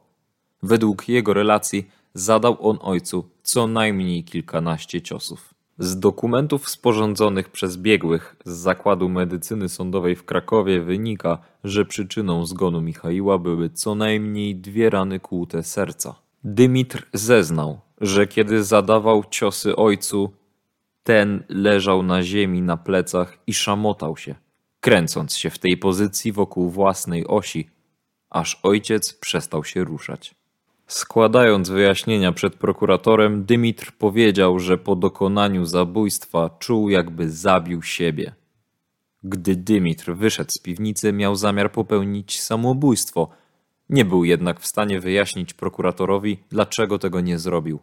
Według 0.63 1.09
jego 1.09 1.35
relacji 1.35 1.91
zadał 2.15 2.69
on 2.69 2.79
ojcu 2.81 3.31
co 3.43 3.67
najmniej 3.67 4.25
kilkanaście 4.25 5.03
ciosów. 5.03 5.55
Z 5.79 5.99
dokumentów 5.99 6.69
sporządzonych 6.69 7.51
przez 7.51 7.77
biegłych 7.77 8.37
z 8.45 8.53
Zakładu 8.53 9.09
Medycyny 9.09 9.69
Sądowej 9.69 10.17
w 10.17 10.25
Krakowie 10.25 10.81
wynika, 10.81 11.39
że 11.65 11.85
przyczyną 11.85 12.47
zgonu 12.47 12.81
Michaiła 12.81 13.39
były 13.39 13.71
co 13.71 13.95
najmniej 13.95 14.57
dwie 14.57 14.91
rany 14.91 15.21
kłute 15.21 15.63
serca. 15.63 16.26
Dymitr 16.49 17.07
zeznał, 17.13 17.81
że 18.01 18.27
kiedy 18.27 18.65
zadawał 18.65 19.25
ciosy 19.31 19.77
ojcu, 19.77 20.33
ten 21.03 21.45
leżał 21.49 22.03
na 22.03 22.23
ziemi 22.23 22.63
na 22.63 22.77
plecach 22.77 23.39
i 23.47 23.55
szamotał 23.55 24.17
się, 24.17 24.35
kręcąc 24.81 25.37
się 25.37 25.51
w 25.51 25.59
tej 25.59 25.77
pozycji 25.77 26.33
wokół 26.33 26.71
własnej 26.71 27.27
osi, 27.27 27.71
aż 28.31 28.61
ojciec 28.63 29.13
przestał 29.13 29.65
się 29.65 29.85
ruszać. 29.85 30.35
Składając 30.87 31.69
wyjaśnienia 31.69 32.33
przed 32.33 32.55
prokuratorem, 32.55 33.45
Dymitr 33.45 33.93
powiedział, 33.99 34.59
że 34.59 34.79
po 34.79 34.97
dokonaniu 34.97 35.65
zabójstwa 35.65 36.51
czuł, 36.59 36.91
jakby 36.91 37.31
zabił 37.31 37.83
siebie. 37.83 38.35
Gdy 39.23 39.57
Dymitr 39.57 40.15
wyszedł 40.15 40.51
z 40.51 40.59
piwnicy, 40.59 41.13
miał 41.13 41.37
zamiar 41.37 41.73
popełnić 41.73 42.41
samobójstwo. 42.41 43.29
Nie 43.91 44.05
był 44.05 44.25
jednak 44.25 44.61
w 44.61 44.67
stanie 44.67 45.01
wyjaśnić 45.01 45.55
prokuratorowi, 45.55 46.39
dlaczego 46.51 46.99
tego 46.99 47.21
nie 47.21 47.39
zrobił. 47.39 47.81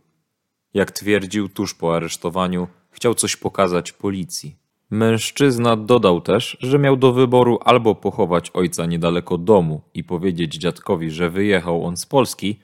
Jak 0.74 0.91
twierdził 0.91 1.50
tuż 1.50 1.74
po 1.74 1.95
aresztowaniu, 1.95 2.67
chciał 2.91 3.15
coś 3.15 3.36
pokazać 3.36 3.91
policji. 3.91 4.55
Mężczyzna 4.89 5.75
dodał 5.75 6.22
też, 6.22 6.57
że 6.62 6.79
miał 6.79 6.98
do 6.98 7.13
wyboru 7.13 7.60
albo 7.65 7.95
pochować 7.95 8.50
ojca 8.50 8.86
niedaleko 8.86 9.38
domu 9.38 9.81
i 9.93 10.03
powiedzieć 10.03 10.55
dziadkowi, 10.55 11.12
że 11.12 11.29
wyjechał 11.29 11.86
on 11.86 11.98
z 11.98 12.05
Polski, 12.05 12.60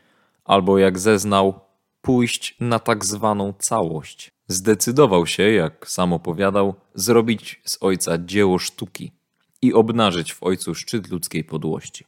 albo 0.46 0.78
jak 0.78 1.00
zeznał, 1.00 1.60
pójść 2.02 2.56
na 2.60 2.80
tak 2.80 3.06
zwaną 3.06 3.54
całość. 3.60 4.32
Zdecydował 4.48 5.26
się, 5.26 5.44
jak 5.44 5.90
sam 5.90 6.14
opowiadał, 6.14 6.76
zrobić 6.96 7.62
z 7.66 7.78
ojca 7.82 8.18
dzieło 8.18 8.60
sztuki 8.60 9.12
i 9.62 9.74
obnażyć 9.74 10.34
w 10.34 10.44
ojcu 10.44 10.76
szczyt 10.76 11.10
ludzkiej 11.10 11.44
podłości. 11.44 12.06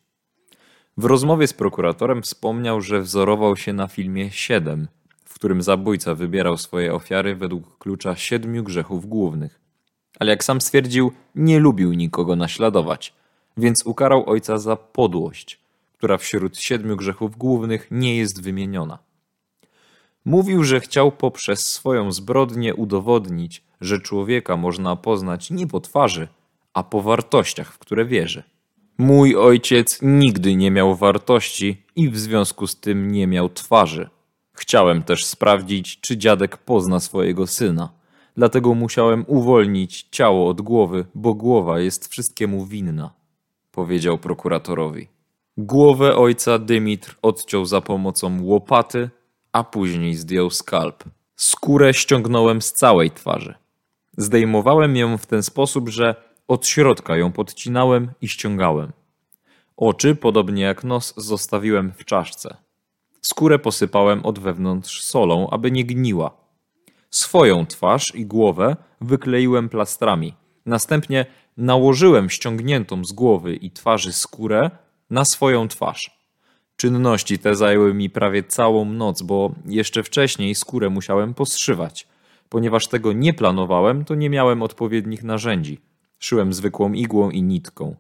W 0.98 1.06
rozmowie 1.06 1.48
z 1.48 1.54
prokuratorem 1.54 2.22
wspomniał, 2.22 2.82
że 2.82 3.02
wzorował 3.02 3.58
się 3.58 3.74
na 3.74 3.88
filmie 3.88 4.32
Siedem, 4.32 4.88
w 5.26 5.34
którym 5.34 5.62
zabójca 5.62 6.16
wybierał 6.16 6.58
swoje 6.58 6.94
ofiary 6.94 7.36
według 7.36 7.78
klucza 7.78 8.16
siedmiu 8.16 8.64
grzechów 8.64 9.06
głównych. 9.06 9.60
Ale 10.20 10.32
jak 10.32 10.44
sam 10.44 10.62
stwierdził, 10.62 11.12
nie 11.36 11.60
lubił 11.60 11.94
nikogo 11.94 12.36
naśladować, 12.36 13.14
więc 13.58 13.86
ukarał 13.86 14.30
ojca 14.30 14.58
za 14.58 14.76
podłość, 14.76 15.60
która 15.94 16.18
wśród 16.18 16.58
siedmiu 16.58 16.96
grzechów 16.96 17.38
głównych 17.38 17.88
nie 17.92 18.18
jest 18.18 18.44
wymieniona. 18.44 19.00
Mówił, 20.26 20.64
że 20.64 20.80
chciał 20.80 21.12
poprzez 21.12 21.66
swoją 21.66 22.12
zbrodnię 22.12 22.76
udowodnić, 22.76 23.64
że 23.82 24.00
człowieka 24.00 24.58
można 24.58 24.96
poznać 24.96 25.52
nie 25.52 25.68
po 25.68 25.80
twarzy, 25.80 26.28
a 26.74 26.84
po 26.84 27.02
wartościach, 27.02 27.74
w 27.74 27.78
które 27.78 28.06
wierzy. 28.06 28.44
Mój 28.98 29.36
ojciec 29.36 30.00
nigdy 30.02 30.56
nie 30.56 30.72
miał 30.72 30.96
wartości 30.96 31.84
i 31.96 32.10
w 32.10 32.20
związku 32.20 32.68
z 32.68 32.80
tym 32.80 33.12
nie 33.12 33.28
miał 33.28 33.50
twarzy. 33.50 34.10
Chciałem 34.54 35.04
też 35.04 35.26
sprawdzić, 35.26 36.00
czy 36.00 36.18
dziadek 36.18 36.58
pozna 36.58 37.00
swojego 37.00 37.48
syna. 37.48 37.90
Dlatego 38.38 38.74
musiałem 38.74 39.26
uwolnić 39.28 40.08
ciało 40.12 40.50
od 40.50 40.62
głowy, 40.62 41.06
bo 41.16 41.34
głowa 41.34 41.80
jest 41.80 42.08
wszystkiemu 42.08 42.66
winna, 42.66 43.14
powiedział 43.72 44.18
prokuratorowi. 44.18 45.08
Głowę 45.58 46.16
ojca 46.16 46.60
Dymitr 46.60 47.16
odciął 47.22 47.66
za 47.66 47.82
pomocą 47.82 48.44
łopaty, 48.44 49.10
a 49.52 49.64
później 49.64 50.16
zdjął 50.16 50.50
skalp. 50.50 51.04
Skórę 51.36 51.94
ściągnąłem 51.94 52.62
z 52.62 52.74
całej 52.74 53.12
twarzy. 53.12 53.54
Zdejmowałem 54.18 54.96
ją 54.96 55.18
w 55.18 55.26
ten 55.26 55.44
sposób, 55.44 55.90
że 55.90 56.16
od 56.52 56.68
środka 56.68 57.18
ją 57.18 57.32
podcinałem 57.32 58.12
i 58.22 58.28
ściągałem. 58.28 58.92
Oczy, 59.78 60.16
podobnie 60.16 60.64
jak 60.64 60.84
nos, 60.84 61.14
zostawiłem 61.18 61.92
w 61.98 62.06
czaszce. 62.06 62.58
Skórę 63.22 63.60
posypałem 63.60 64.26
od 64.26 64.40
wewnątrz 64.40 65.04
solą, 65.04 65.50
aby 65.50 65.72
nie 65.72 65.86
gniła. 65.86 66.32
Swoją 67.10 67.66
twarz 67.66 68.16
i 68.16 68.26
głowę 68.26 68.76
wykleiłem 69.02 69.70
plastrami. 69.70 70.34
Następnie 70.66 71.26
nałożyłem 71.58 72.30
ściągniętą 72.30 73.06
z 73.06 73.12
głowy 73.12 73.56
i 73.56 73.72
twarzy 73.72 74.14
skórę 74.14 74.72
na 75.10 75.26
swoją 75.26 75.68
twarz. 75.68 76.12
Czynności 76.76 77.40
te 77.40 77.56
zajęły 77.56 77.94
mi 77.94 78.10
prawie 78.10 78.44
całą 78.44 78.86
noc, 78.86 79.22
bo 79.22 79.52
jeszcze 79.66 80.04
wcześniej 80.04 80.56
skórę 80.56 80.90
musiałem 80.90 81.34
poszywać. 81.34 82.08
Ponieważ 82.50 82.88
tego 82.88 83.14
nie 83.14 83.34
planowałem, 83.34 84.06
to 84.06 84.16
nie 84.16 84.30
miałem 84.30 84.64
odpowiednich 84.64 85.24
narzędzi. 85.24 85.91
Szyłem 86.24 86.54
zwykłą 86.54 86.94
igłą 86.94 87.30
i 87.30 87.44
nitką. 87.44 87.96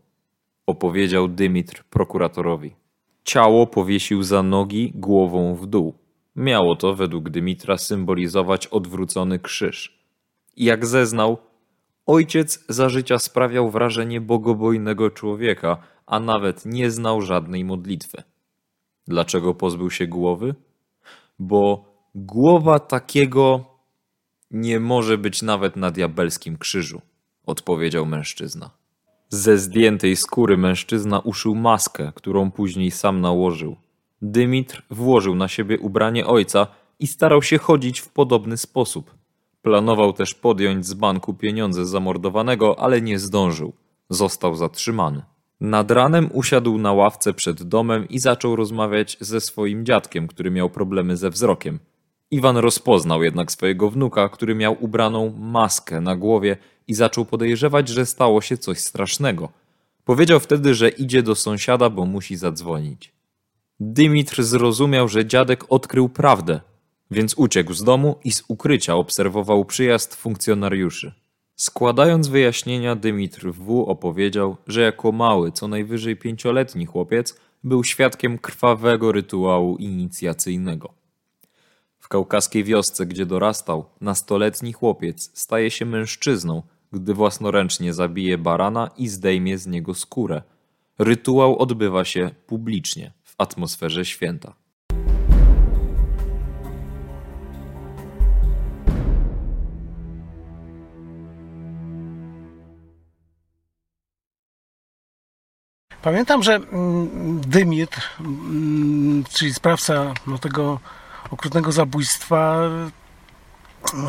Opowiedział 0.65 1.27
Dymitr 1.27 1.83
prokuratorowi. 1.89 2.75
Ciało 3.23 3.67
powiesił 3.67 4.23
za 4.23 4.43
nogi 4.43 4.91
głową 4.95 5.55
w 5.55 5.67
dół. 5.67 5.93
Miało 6.35 6.75
to 6.75 6.95
według 6.95 7.29
Dymitra 7.29 7.77
symbolizować 7.77 8.67
odwrócony 8.67 9.39
krzyż. 9.39 9.99
Jak 10.57 10.85
zeznał, 10.85 11.37
Ojciec 12.05 12.65
za 12.69 12.89
życia 12.89 13.19
sprawiał 13.19 13.69
wrażenie 13.69 14.21
bogobojnego 14.21 15.11
człowieka, 15.11 15.77
a 16.05 16.19
nawet 16.19 16.65
nie 16.65 16.91
znał 16.91 17.21
żadnej 17.21 17.65
modlitwy. 17.65 18.23
Dlaczego 19.07 19.53
pozbył 19.53 19.91
się 19.91 20.07
głowy? 20.07 20.55
Bo 21.39 21.85
głowa 22.15 22.79
takiego 22.79 23.65
nie 24.51 24.79
może 24.79 25.17
być 25.17 25.41
nawet 25.41 25.75
na 25.75 25.91
diabelskim 25.91 26.57
krzyżu, 26.57 27.01
odpowiedział 27.45 28.05
mężczyzna. 28.05 28.69
Ze 29.29 29.57
zdjętej 29.57 30.15
skóry 30.15 30.57
mężczyzna 30.57 31.19
uszył 31.19 31.55
maskę, 31.55 32.11
którą 32.15 32.51
później 32.51 32.91
sam 32.91 33.21
nałożył. 33.21 33.75
Dymitr 34.21 34.83
włożył 34.89 35.35
na 35.35 35.47
siebie 35.47 35.79
ubranie 35.79 36.27
ojca 36.27 36.67
i 36.99 37.07
starał 37.07 37.41
się 37.41 37.57
chodzić 37.57 37.99
w 37.99 38.09
podobny 38.09 38.57
sposób. 38.57 39.15
Planował 39.61 40.13
też 40.13 40.33
podjąć 40.33 40.85
z 40.85 40.93
banku 40.93 41.33
pieniądze 41.33 41.85
zamordowanego, 41.85 42.79
ale 42.79 43.01
nie 43.01 43.19
zdążył. 43.19 43.73
Został 44.09 44.55
zatrzymany. 44.55 45.21
Nad 45.61 45.91
ranem 45.91 46.29
usiadł 46.33 46.77
na 46.77 46.93
ławce 46.93 47.33
przed 47.33 47.63
domem 47.63 48.09
i 48.09 48.19
zaczął 48.19 48.55
rozmawiać 48.55 49.17
ze 49.19 49.41
swoim 49.41 49.85
dziadkiem, 49.85 50.27
który 50.27 50.51
miał 50.51 50.69
problemy 50.69 51.17
ze 51.17 51.29
wzrokiem. 51.29 51.79
Iwan 52.31 52.57
rozpoznał 52.57 53.23
jednak 53.23 53.51
swojego 53.51 53.89
wnuka, 53.89 54.29
który 54.29 54.55
miał 54.55 54.77
ubraną 54.79 55.33
maskę 55.37 56.01
na 56.01 56.15
głowie 56.15 56.57
i 56.91 56.93
zaczął 56.93 57.25
podejrzewać, 57.25 57.89
że 57.89 58.05
stało 58.05 58.41
się 58.41 58.57
coś 58.57 58.79
strasznego. 58.79 59.49
Powiedział 60.05 60.39
wtedy, 60.39 60.73
że 60.73 60.89
idzie 60.89 61.23
do 61.23 61.35
sąsiada, 61.35 61.89
bo 61.89 62.05
musi 62.05 62.35
zadzwonić. 62.35 63.11
Dymitr 63.79 64.43
zrozumiał, 64.43 65.07
że 65.07 65.25
dziadek 65.25 65.63
odkrył 65.69 66.09
prawdę, 66.09 66.61
więc 67.11 67.33
uciekł 67.33 67.73
z 67.73 67.83
domu 67.83 68.15
i 68.23 68.31
z 68.31 68.43
ukrycia 68.47 68.95
obserwował 68.95 69.65
przyjazd 69.65 70.15
funkcjonariuszy. 70.15 71.13
Składając 71.55 72.27
wyjaśnienia, 72.27 72.95
Dymitr 72.95 73.51
W. 73.51 73.83
opowiedział, 73.87 74.57
że 74.67 74.81
jako 74.81 75.11
mały, 75.11 75.51
co 75.51 75.67
najwyżej 75.67 76.15
pięcioletni 76.17 76.85
chłopiec, 76.85 77.39
był 77.63 77.83
świadkiem 77.83 78.37
krwawego 78.37 79.11
rytuału 79.11 79.77
inicjacyjnego. 79.77 80.93
W 81.99 82.07
kaukaskiej 82.07 82.63
wiosce, 82.63 83.05
gdzie 83.05 83.25
dorastał, 83.25 83.85
nastoletni 84.01 84.73
chłopiec 84.73 85.31
staje 85.33 85.71
się 85.71 85.85
mężczyzną, 85.85 86.63
gdy 86.93 87.13
własnoręcznie 87.13 87.93
zabije 87.93 88.37
barana 88.37 88.89
i 88.97 89.07
zdejmie 89.07 89.57
z 89.57 89.67
niego 89.67 89.93
skórę. 89.93 90.41
Rytuał 90.99 91.59
odbywa 91.59 92.05
się 92.05 92.29
publicznie, 92.47 93.11
w 93.23 93.35
atmosferze 93.37 94.05
święta. 94.05 94.53
Pamiętam, 106.01 106.43
że 106.43 106.55
mm, 106.55 107.41
Dymitr, 107.41 108.01
mm, 108.19 109.23
czyli 109.33 109.53
sprawca 109.53 110.13
no, 110.27 110.37
tego 110.37 110.79
okrutnego 111.31 111.71
zabójstwa, 111.71 112.69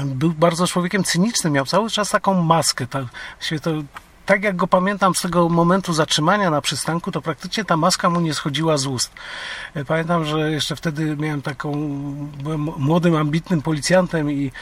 był 0.05 0.31
bardzo 0.31 0.67
człowiekiem 0.67 1.05
cynicznym, 1.05 1.53
miał 1.53 1.67
cały 1.67 1.91
czas 1.91 2.11
taką 2.11 2.43
maskę. 2.43 2.87
Tak, 2.87 3.05
to, 3.63 3.71
tak 4.27 4.43
jak 4.43 4.57
go 4.57 4.67
pamiętam 4.67 5.15
z 5.15 5.21
tego 5.21 5.49
momentu 5.49 5.93
zatrzymania 5.93 6.51
na 6.51 6.61
przystanku, 6.61 7.13
to 7.13 7.23
praktycznie 7.23 7.65
ta 7.65 7.77
maska 7.77 8.11
mu 8.11 8.21
nie 8.21 8.35
schodziła 8.35 8.77
z 8.77 8.87
ust. 8.87 9.13
E, 9.75 9.85
Pamiętam, 9.85 10.25
że 10.25 10.51
jeszcze 10.51 10.77
wtedy 10.77 11.17
miałem 11.17 11.43
taką, 11.43 11.73
byłem 12.43 12.61
młodym, 12.61 13.17
ambitnym 13.17 13.63
policjantem 13.63 14.31
i, 14.31 14.53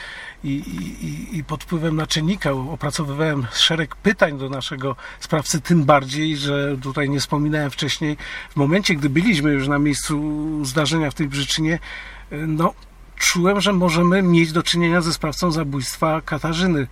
i, 0.45 0.51
i, 0.51 1.39
i 1.39 1.45
pod 1.45 1.65
wpływem 1.65 1.97
naczelnika 1.97 2.53
opracowywałem 2.53 3.47
szereg 3.53 3.97
pytań 3.97 4.39
do 4.39 4.49
naszego 4.49 4.97
sprawcy, 5.21 5.61
tym 5.61 5.85
bardziej, 5.85 6.37
że 6.37 6.77
tutaj 6.83 7.11
nie 7.11 7.21
wspominałem 7.21 7.71
wcześniej, 7.71 8.17
w 8.51 8.57
momencie, 8.57 8.95
gdy 8.95 9.11
byliśmy 9.11 9.53
już 9.53 9.69
na 9.69 9.79
miejscu 9.79 10.21
zdarzenia 10.65 11.11
w 11.11 11.15
tej 11.15 11.29
Brzyczynie, 11.29 11.79
e, 12.31 12.37
no, 12.37 12.75
czułem, 13.21 13.61
że 13.61 13.73
możemy 13.73 14.23
mieć 14.23 14.53
do 14.53 14.63
czynienia 14.63 15.01
ze 15.01 15.13
sprawcą 15.13 15.51
zabójstwa 15.51 16.21
Katarzyny, 16.21 16.87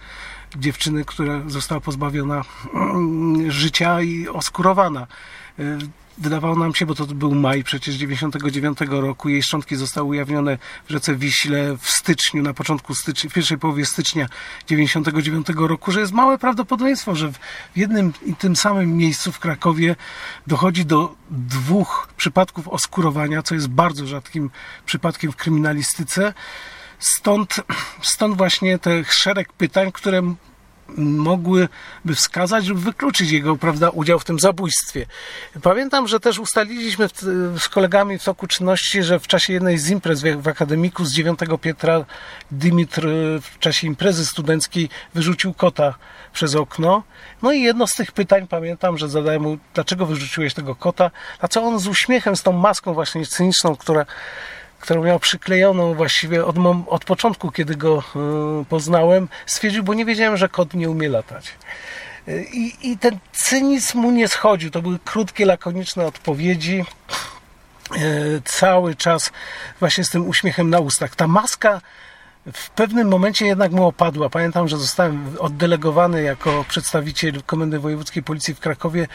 dziewczyny, 0.57 1.05
która 1.05 1.41
została 1.47 1.81
pozbawiona 1.81 2.45
mm, 2.75 3.51
życia 3.51 4.03
i 4.03 4.29
oskurowana. 4.29 5.07
E, 5.59 5.79
Wydawało 6.21 6.57
nam 6.57 6.75
się, 6.75 6.87
bo 6.87 6.95
to 6.95 7.07
był 7.07 7.35
maj 7.35 7.65
przecież 7.65 7.95
99 7.95 8.79
roku, 8.89 9.29
jej 9.29 9.43
szczątki 9.43 9.77
zostały 9.77 10.09
ujawnione 10.09 10.59
w 10.87 10.91
rzece 10.91 11.15
Wiśle 11.15 11.77
w 11.77 11.91
styczniu, 11.91 12.43
na 12.43 12.55
początku 12.55 12.95
stycznia, 12.95 13.31
w 13.31 13.33
pierwszej 13.33 13.59
połowie 13.59 13.87
stycznia 13.87 14.29
99 14.67 15.47
roku, 15.57 15.93
że 15.93 16.01
jest 16.01 16.13
małe 16.13 16.39
prawdopodobieństwo, 16.39 17.15
że 17.15 17.33
w 17.33 17.39
jednym 17.77 18.13
i 18.27 18.35
tym 18.35 18.57
samym 18.57 18.97
miejscu 18.97 19.33
w 19.33 19.39
Krakowie 19.39 19.97
dochodzi 20.47 20.85
do 20.85 21.15
dwóch 21.31 22.09
przypadków 22.17 22.69
oskurowania, 22.69 23.43
co 23.43 23.55
jest 23.55 23.69
bardzo 23.69 24.07
rzadkim 24.07 24.51
przypadkiem 24.87 25.33
w 25.33 25.37
kryminalistyce. 25.37 26.35
Stąd, 26.99 27.57
stąd 28.03 28.37
właśnie 28.37 28.79
te 28.79 29.05
szereg 29.05 29.53
pytań, 29.53 29.93
które 29.93 30.35
mogłyby 30.97 32.15
wskazać 32.15 32.67
lub 32.67 32.79
wykluczyć 32.79 33.31
jego 33.31 33.57
prawda, 33.57 33.91
udział 33.91 34.19
w 34.19 34.25
tym 34.25 34.39
zabójstwie. 34.39 35.07
Pamiętam, 35.63 36.09
że 36.09 36.21
też 36.21 36.39
ustaliliśmy 36.39 37.09
w, 37.09 37.13
z 37.59 37.69
kolegami 37.69 38.19
w 38.19 38.25
toku 38.25 38.47
czynności, 38.47 39.03
że 39.03 39.21
w 39.21 39.27
czasie 39.27 39.53
jednej 39.53 39.79
z 39.79 39.91
imprez 39.91 40.23
w, 40.23 40.43
w 40.43 40.49
akademiku 40.49 41.05
z 41.05 41.13
9 41.13 41.39
Pietra 41.61 42.05
Dymitr 42.51 43.07
w 43.43 43.59
czasie 43.59 43.87
imprezy 43.87 44.27
studenckiej 44.27 44.89
wyrzucił 45.15 45.55
kota 45.55 45.95
przez 46.33 46.55
okno. 46.55 47.03
No 47.43 47.53
i 47.53 47.63
jedno 47.63 47.87
z 47.87 47.95
tych 47.95 48.13
pytań 48.13 48.47
pamiętam, 48.47 48.99
że 48.99 49.09
zadałem 49.09 49.43
mu, 49.43 49.59
dlaczego 49.75 50.07
wyrzuciłeś 50.07 50.55
tego 50.55 50.75
kota, 50.75 51.11
a 51.41 51.49
co 51.49 51.63
on 51.63 51.79
z 51.79 51.87
uśmiechem, 51.87 52.37
z 52.37 52.43
tą 52.43 52.53
maską 52.53 52.95
właśnie 52.95 53.27
cyniczną, 53.27 53.77
która 53.77 54.07
którą 54.81 55.05
miał 55.05 55.21
przyklejoną 55.21 55.95
właściwie 55.95 56.45
od, 56.45 56.57
od 56.87 57.05
początku, 57.05 57.51
kiedy 57.51 57.77
go 57.77 58.03
y, 58.61 58.65
poznałem, 58.65 59.29
stwierdził, 59.47 59.83
bo 59.83 59.95
nie 59.95 60.05
wiedziałem, 60.05 60.37
że 60.37 60.49
kot 60.49 60.75
nie 60.75 60.91
umie 60.91 61.09
latać. 61.09 61.55
Y, 62.29 62.47
I, 62.53 62.91
I 62.91 62.99
ten 62.99 63.19
cynizm 63.33 63.99
mu 63.99 64.11
nie 64.11 64.29
schodził. 64.29 64.71
To 64.71 64.83
były 64.83 64.99
krótkie, 65.05 65.47
lakoniczne 65.47 66.07
odpowiedzi. 66.07 66.85
Y, 67.97 68.43
cały 68.45 68.97
czas 68.97 69.31
właśnie 69.81 70.05
z 70.05 70.11
tym 70.11 70.29
uśmiechem 70.29 70.71
na 70.71 70.79
ustach. 70.79 71.17
Ta 71.17 71.27
maska 71.27 71.81
w 72.53 72.71
pewnym 72.71 73.09
momencie 73.09 73.47
jednak 73.47 73.73
mu 73.73 73.87
opadła. 73.87 74.29
Pamiętam, 74.31 74.69
że 74.69 74.77
zostałem 74.77 75.37
oddelegowany 75.39 76.23
jako 76.23 76.65
przedstawiciel 76.69 77.43
Komendy 77.47 77.79
Wojewódzkiej 77.79 78.23
Policji 78.23 78.55
w 78.55 78.61
Krakowie 78.61 79.07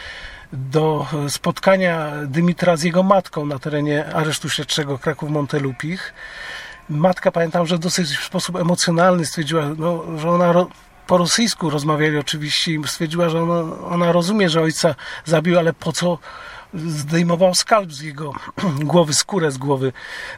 do 0.53 1.05
spotkania 1.29 2.11
Dymitra 2.25 2.77
z 2.77 2.83
jego 2.83 3.03
matką 3.03 3.45
na 3.45 3.59
terenie 3.59 4.05
aresztu 4.05 4.49
śledczego 4.49 4.97
Kraków-Montelupich. 4.97 6.13
Matka, 6.89 7.31
pamiętam, 7.31 7.65
że 7.65 7.79
dosyć 7.79 8.17
w 8.17 8.25
sposób 8.25 8.55
emocjonalny 8.55 9.25
stwierdziła, 9.25 9.63
no, 9.77 10.03
że 10.17 10.29
ona 10.29 10.53
po 11.07 11.17
rosyjsku 11.17 11.69
rozmawiali 11.69 12.17
oczywiście 12.17 12.71
i 12.71 12.87
stwierdziła, 12.87 13.29
że 13.29 13.43
ona, 13.43 13.75
ona 13.85 14.11
rozumie, 14.11 14.49
że 14.49 14.61
ojca 14.61 14.95
zabił, 15.25 15.59
ale 15.59 15.73
po 15.73 15.91
co 15.91 16.17
zdejmował 16.73 17.55
skalp 17.55 17.93
z 17.93 18.01
jego 18.01 18.33
głowy, 18.91 19.13
skórę 19.13 19.51
z 19.51 19.57
głowy. 19.57 19.93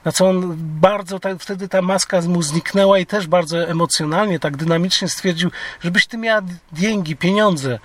Na 0.05 0.11
co 0.11 0.29
on 0.29 0.55
bardzo, 0.57 1.19
wtedy 1.39 1.67
ta 1.67 1.81
maska 1.81 2.21
mu 2.21 2.41
zniknęła 2.41 2.99
i 2.99 3.05
też 3.05 3.27
bardzo 3.27 3.67
emocjonalnie, 3.67 4.39
tak 4.39 4.57
dynamicznie 4.57 5.09
stwierdził, 5.09 5.51
żebyś 5.81 6.07
ty 6.07 6.17
miała 6.17 6.41
dzięki, 6.73 7.15
pieniądze. 7.15 7.79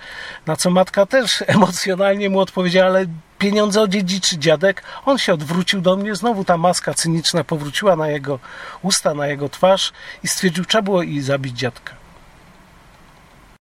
Na 0.45 0.55
co 0.55 0.69
matka 0.69 1.05
też 1.05 1.43
emocjonalnie 1.47 2.29
mu 2.29 2.39
odpowiedziała, 2.39 2.89
ale 2.89 3.05
pieniądze 3.37 3.81
odziedziczy 3.81 4.37
dziadek. 4.37 4.83
On 5.05 5.17
się 5.17 5.33
odwrócił 5.33 5.81
do 5.81 5.97
mnie, 5.97 6.15
znowu 6.15 6.45
ta 6.45 6.57
maska 6.57 6.93
cyniczna 6.93 7.43
powróciła 7.43 7.95
na 7.95 8.07
jego 8.07 8.39
usta, 8.81 9.13
na 9.13 9.27
jego 9.27 9.49
twarz 9.49 9.91
i 10.23 10.27
stwierdził, 10.27 10.65
trzeba 10.65 10.81
było 10.81 11.03
i 11.03 11.21
zabić 11.21 11.57
dziadka. 11.57 11.93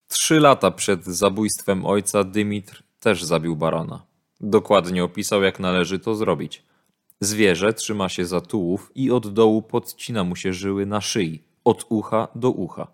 Trzy 0.09 0.41
lata 0.41 0.71
przed 0.71 1.05
zabójstwem 1.05 1.87
ojca 1.87 2.25
Dymitr 2.25 2.83
też 3.01 3.25
zabił 3.25 3.57
barana. 3.57 4.10
Dokładnie 4.41 5.05
opisał, 5.05 5.43
jak 5.43 5.61
należy 5.61 5.99
to 5.99 6.15
zrobić. 6.15 6.63
Zwierzę 7.21 7.75
trzyma 7.75 8.09
się 8.09 8.27
za 8.27 8.41
tułów 8.41 8.93
i 8.95 9.11
od 9.11 9.33
dołu 9.33 9.63
podcina 9.63 10.25
mu 10.25 10.37
się 10.37 10.53
żyły 10.53 10.87
na 10.87 11.01
szyi, 11.01 11.43
od 11.65 11.87
ucha 11.89 12.29
do 12.35 12.51
ucha. 12.51 12.87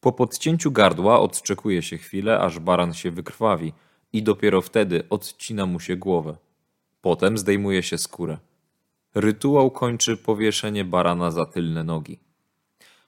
Po 0.00 0.12
podcięciu 0.12 0.70
gardła 0.70 1.20
odczekuje 1.20 1.82
się 1.82 1.98
chwilę, 1.98 2.40
aż 2.40 2.58
baran 2.58 2.94
się 2.94 3.10
wykrwawi 3.10 3.72
i 4.12 4.22
dopiero 4.22 4.62
wtedy 4.62 5.08
odcina 5.10 5.66
mu 5.66 5.80
się 5.80 5.96
głowę. 5.96 6.36
Potem 7.00 7.38
zdejmuje 7.38 7.82
się 7.82 7.98
skórę. 7.98 8.38
Rytuał 9.14 9.70
kończy 9.70 10.16
powieszenie 10.16 10.84
barana 10.84 11.30
za 11.30 11.46
tylne 11.46 11.84
nogi. 11.84 12.18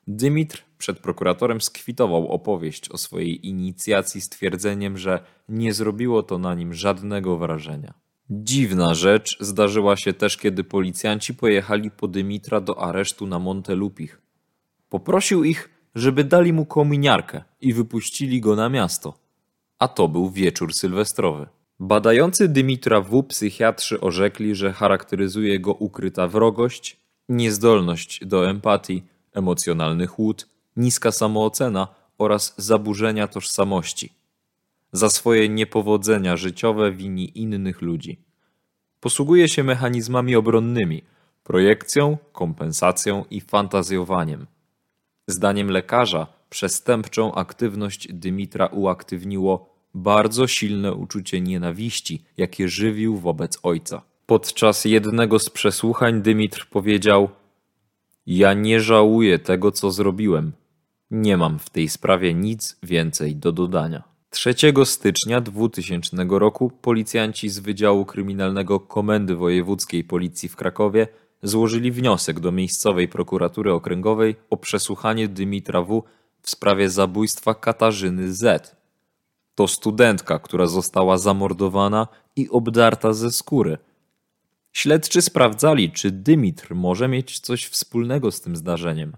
Dymitr 0.06 0.67
przed 0.78 0.98
prokuratorem 0.98 1.60
skwitował 1.60 2.28
opowieść 2.28 2.88
o 2.88 2.98
swojej 2.98 3.46
inicjacji 3.46 4.20
stwierdzeniem, 4.20 4.98
że 4.98 5.24
nie 5.48 5.72
zrobiło 5.72 6.22
to 6.22 6.38
na 6.38 6.54
nim 6.54 6.74
żadnego 6.74 7.36
wrażenia. 7.36 7.94
Dziwna 8.30 8.94
rzecz 8.94 9.36
zdarzyła 9.40 9.96
się 9.96 10.12
też, 10.12 10.36
kiedy 10.36 10.64
policjanci 10.64 11.34
pojechali 11.34 11.90
po 11.90 12.08
Dymitra 12.08 12.60
do 12.60 12.82
aresztu 12.82 13.26
na 13.26 13.38
Montelupich. 13.38 14.20
Poprosił 14.88 15.44
ich, 15.44 15.70
żeby 15.94 16.24
dali 16.24 16.52
mu 16.52 16.66
kominiarkę 16.66 17.44
i 17.60 17.74
wypuścili 17.74 18.40
go 18.40 18.56
na 18.56 18.68
miasto. 18.68 19.14
A 19.78 19.88
to 19.88 20.08
był 20.08 20.30
wieczór 20.30 20.74
sylwestrowy. 20.74 21.46
Badający 21.80 22.48
Dymitra 22.48 23.00
W. 23.00 23.22
psychiatrzy 23.22 24.00
orzekli, 24.00 24.54
że 24.54 24.72
charakteryzuje 24.72 25.60
go 25.60 25.72
ukryta 25.72 26.28
wrogość, 26.28 26.96
niezdolność 27.28 28.26
do 28.26 28.50
empatii, 28.50 29.02
emocjonalny 29.32 30.06
chłód, 30.06 30.48
niska 30.78 31.12
samoocena 31.12 31.88
oraz 32.18 32.54
zaburzenia 32.56 33.28
tożsamości. 33.28 34.12
Za 34.92 35.10
swoje 35.10 35.48
niepowodzenia 35.48 36.36
życiowe 36.36 36.92
wini 36.92 37.38
innych 37.38 37.82
ludzi. 37.82 38.18
Posługuje 39.00 39.48
się 39.48 39.64
mechanizmami 39.64 40.36
obronnymi, 40.36 41.02
projekcją, 41.44 42.18
kompensacją 42.32 43.24
i 43.30 43.40
fantazjowaniem. 43.40 44.46
Zdaniem 45.26 45.70
lekarza, 45.70 46.26
przestępczą 46.50 47.34
aktywność 47.34 48.08
Dymitra 48.12 48.66
uaktywniło 48.66 49.74
bardzo 49.94 50.46
silne 50.46 50.94
uczucie 50.94 51.40
nienawiści, 51.40 52.24
jakie 52.36 52.68
żywił 52.68 53.16
wobec 53.16 53.58
ojca. 53.62 54.02
Podczas 54.26 54.84
jednego 54.84 55.38
z 55.38 55.50
przesłuchań 55.50 56.22
Dymitr 56.22 56.66
powiedział: 56.70 57.28
Ja 58.26 58.54
nie 58.54 58.80
żałuję 58.80 59.38
tego, 59.38 59.72
co 59.72 59.90
zrobiłem. 59.90 60.52
Nie 61.10 61.36
mam 61.36 61.58
w 61.58 61.70
tej 61.70 61.88
sprawie 61.88 62.34
nic 62.34 62.76
więcej 62.82 63.36
do 63.36 63.52
dodania. 63.52 64.02
3 64.30 64.54
stycznia 64.84 65.40
2000 65.40 66.16
roku 66.30 66.70
policjanci 66.70 67.48
z 67.48 67.58
Wydziału 67.58 68.04
Kryminalnego 68.04 68.80
Komendy 68.80 69.36
Wojewódzkiej 69.36 70.04
Policji 70.04 70.48
w 70.48 70.56
Krakowie 70.56 71.08
złożyli 71.42 71.92
wniosek 71.92 72.40
do 72.40 72.52
miejscowej 72.52 73.08
prokuratury 73.08 73.72
okręgowej 73.72 74.36
o 74.50 74.56
przesłuchanie 74.56 75.28
Dymitra 75.28 75.82
W. 75.82 76.02
w 76.42 76.50
sprawie 76.50 76.90
zabójstwa 76.90 77.54
Katarzyny 77.54 78.34
Z. 78.34 78.76
To 79.54 79.68
studentka, 79.68 80.38
która 80.38 80.66
została 80.66 81.18
zamordowana 81.18 82.08
i 82.36 82.48
obdarta 82.48 83.12
ze 83.12 83.30
skóry. 83.30 83.78
Śledczy 84.72 85.22
sprawdzali, 85.22 85.92
czy 85.92 86.10
Dymitr 86.10 86.74
może 86.74 87.08
mieć 87.08 87.40
coś 87.40 87.66
wspólnego 87.66 88.30
z 88.30 88.40
tym 88.40 88.56
zdarzeniem. 88.56 89.16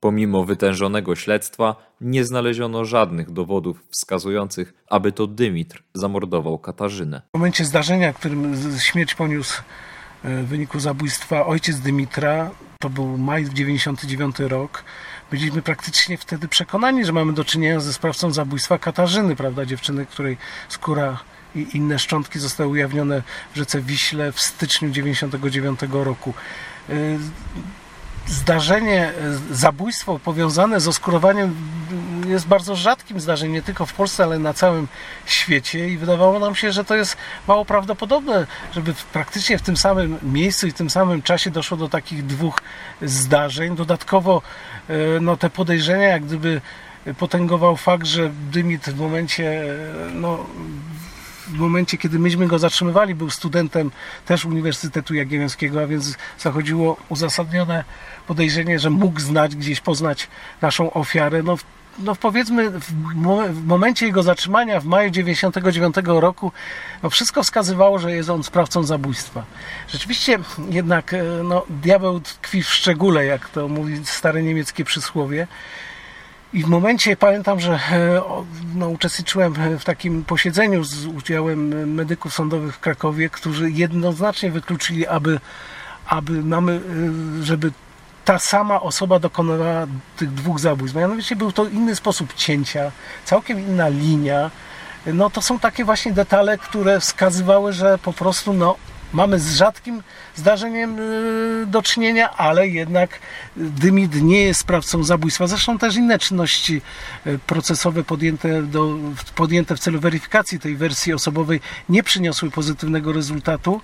Pomimo 0.00 0.44
wytężonego 0.44 1.16
śledztwa 1.16 1.76
nie 2.00 2.24
znaleziono 2.24 2.84
żadnych 2.84 3.30
dowodów 3.30 3.84
wskazujących, 3.90 4.74
aby 4.90 5.12
to 5.12 5.26
Dymitr 5.26 5.82
zamordował 5.94 6.58
Katarzynę. 6.58 7.22
W 7.34 7.38
momencie 7.38 7.64
zdarzenia, 7.64 8.12
w 8.12 8.16
którym 8.16 8.54
śmierć 8.78 9.14
poniósł 9.14 9.62
e, 10.24 10.42
w 10.42 10.46
wyniku 10.46 10.80
zabójstwa 10.80 11.46
ojciec 11.46 11.80
Dymitra, 11.80 12.50
to 12.80 12.90
był 12.90 13.18
maj 13.18 13.44
99 13.50 14.38
rok, 14.38 14.84
byliśmy 15.30 15.62
praktycznie 15.62 16.18
wtedy 16.18 16.48
przekonani, 16.48 17.04
że 17.04 17.12
mamy 17.12 17.32
do 17.32 17.44
czynienia 17.44 17.80
ze 17.80 17.92
sprawcą 17.92 18.32
zabójstwa 18.32 18.78
Katarzyny, 18.78 19.36
prawda, 19.36 19.66
dziewczyny, 19.66 20.06
której 20.06 20.36
skóra 20.68 21.18
i 21.54 21.76
inne 21.76 21.98
szczątki 21.98 22.38
zostały 22.38 22.70
ujawnione 22.70 23.22
w 23.52 23.56
rzece 23.56 23.80
Wiśle 23.80 24.32
w 24.32 24.40
styczniu 24.40 24.90
99 24.90 25.80
roku. 25.90 26.34
Zdarzenie, 28.28 29.08
e, 29.08 29.12
zabójstwo 29.54 30.18
powiązane 30.18 30.80
z 30.80 30.88
oskurowaniem 30.88 31.54
jest 32.26 32.46
bardzo 32.46 32.76
rzadkim 32.76 33.20
zdarzeniem, 33.20 33.52
nie 33.52 33.62
tylko 33.62 33.86
w 33.86 33.92
Polsce, 33.92 34.24
ale 34.24 34.38
na 34.38 34.54
całym 34.54 34.88
świecie 35.26 35.88
i 35.88 35.98
wydawało 35.98 36.38
nam 36.38 36.54
się, 36.54 36.72
że 36.72 36.84
to 36.84 36.96
jest 36.96 37.16
mało 37.48 37.64
prawdopodobne, 37.64 38.46
żeby 38.72 38.94
praktycznie 39.12 39.58
w 39.58 39.62
tym 39.62 39.76
samym 39.76 40.18
miejscu 40.22 40.66
i 40.66 40.70
w 40.70 40.74
tym 40.74 40.90
samym 40.90 41.22
czasie 41.22 41.50
doszło 41.50 41.76
do 41.76 41.88
takich 41.88 42.26
dwóch 42.26 42.58
zdarzeń. 43.02 43.76
Dodatkowo 43.76 44.42
e, 44.88 44.94
no, 45.20 45.36
te 45.36 45.50
podejrzenia 45.50 46.08
jak 46.08 46.24
gdyby 46.24 46.60
potęgował 47.18 47.76
fakt, 47.76 48.06
że 48.06 48.30
Dymit 48.50 48.84
w 48.84 49.00
momencie 49.00 49.62
e, 49.62 49.74
no, 50.14 50.46
w 51.48 51.58
momencie, 51.58 51.98
kiedy 51.98 52.18
myśmy 52.18 52.46
go 52.46 52.58
zatrzymywali, 52.58 53.14
był 53.14 53.30
studentem 53.30 53.90
też 54.26 54.44
Uniwersytetu 54.44 55.14
Jagiellońskiego, 55.14 55.82
a 55.82 55.86
więc 55.86 56.16
zachodziło 56.38 56.96
uzasadnione 57.08 57.84
podejrzenie, 58.26 58.78
że 58.78 58.90
mógł 58.90 59.20
znać, 59.20 59.56
gdzieś 59.56 59.80
poznać 59.80 60.28
naszą 60.62 60.92
ofiarę. 60.92 61.42
No, 61.42 61.56
no 61.98 62.14
powiedzmy, 62.14 62.80
w, 62.80 63.14
mo- 63.14 63.48
w 63.48 63.66
momencie 63.66 64.06
jego 64.06 64.22
zatrzymania 64.22 64.80
w 64.80 64.84
maju 64.84 65.10
99 65.10 65.96
roku, 66.04 66.52
no 67.02 67.10
wszystko 67.10 67.42
wskazywało, 67.42 67.98
że 67.98 68.12
jest 68.12 68.30
on 68.30 68.42
sprawcą 68.42 68.82
zabójstwa. 68.82 69.44
Rzeczywiście 69.88 70.38
jednak 70.70 71.14
e, 71.14 71.22
no, 71.44 71.64
diabeł 71.70 72.20
tkwi 72.20 72.62
w 72.62 72.68
szczególe, 72.68 73.24
jak 73.24 73.48
to 73.48 73.68
mówi 73.68 74.00
stare 74.04 74.42
niemieckie 74.42 74.84
przysłowie. 74.84 75.46
I 76.52 76.62
w 76.62 76.66
momencie 76.66 77.16
pamiętam, 77.16 77.60
że 77.60 77.72
e, 77.72 78.22
no, 78.74 78.88
uczestniczyłem 78.88 79.54
w 79.78 79.84
takim 79.84 80.24
posiedzeniu 80.24 80.84
z 80.84 81.06
udziałem 81.06 81.94
medyków 81.94 82.34
sądowych 82.34 82.74
w 82.74 82.80
Krakowie, 82.80 83.30
którzy 83.30 83.70
jednoznacznie 83.70 84.50
wykluczyli, 84.50 85.06
aby, 85.06 85.40
aby 86.06 86.44
mamy, 86.44 86.72
e, 86.72 87.42
żeby 87.44 87.72
ta 88.24 88.38
sama 88.38 88.80
osoba 88.80 89.18
dokonywała 89.18 89.86
tych 90.16 90.34
dwóch 90.34 90.58
zabójstw. 90.58 90.96
Mianowicie 90.96 91.36
był 91.36 91.52
to 91.52 91.66
inny 91.66 91.96
sposób 91.96 92.34
cięcia, 92.34 92.92
całkiem 93.24 93.60
inna 93.60 93.88
linia. 93.88 94.50
No 95.06 95.30
to 95.30 95.42
są 95.42 95.58
takie 95.58 95.84
właśnie 95.84 96.12
detale, 96.12 96.58
które 96.58 97.00
wskazywały, 97.00 97.72
że 97.72 97.98
po 97.98 98.12
prostu 98.12 98.52
no, 98.52 98.76
mamy 99.12 99.38
z 99.38 99.56
rzadkim 99.56 100.02
zdarzeniem 100.34 100.98
y, 100.98 101.66
do 101.66 101.82
czynienia, 101.82 102.30
ale 102.36 102.68
jednak 102.68 103.20
Dymit 103.56 104.22
nie 104.22 104.42
jest 104.42 104.60
sprawcą 104.60 105.04
zabójstwa. 105.04 105.46
Zresztą 105.46 105.78
też 105.78 105.96
inne 105.96 106.18
czynności 106.18 106.82
y, 107.26 107.38
procesowe 107.46 108.04
podjęte, 108.04 108.62
do, 108.62 108.96
podjęte 109.34 109.76
w 109.76 109.80
celu 109.80 110.00
weryfikacji 110.00 110.60
tej 110.60 110.76
wersji 110.76 111.12
osobowej 111.12 111.60
nie 111.88 112.02
przyniosły 112.02 112.50
pozytywnego 112.50 113.12
rezultatu. 113.12 113.80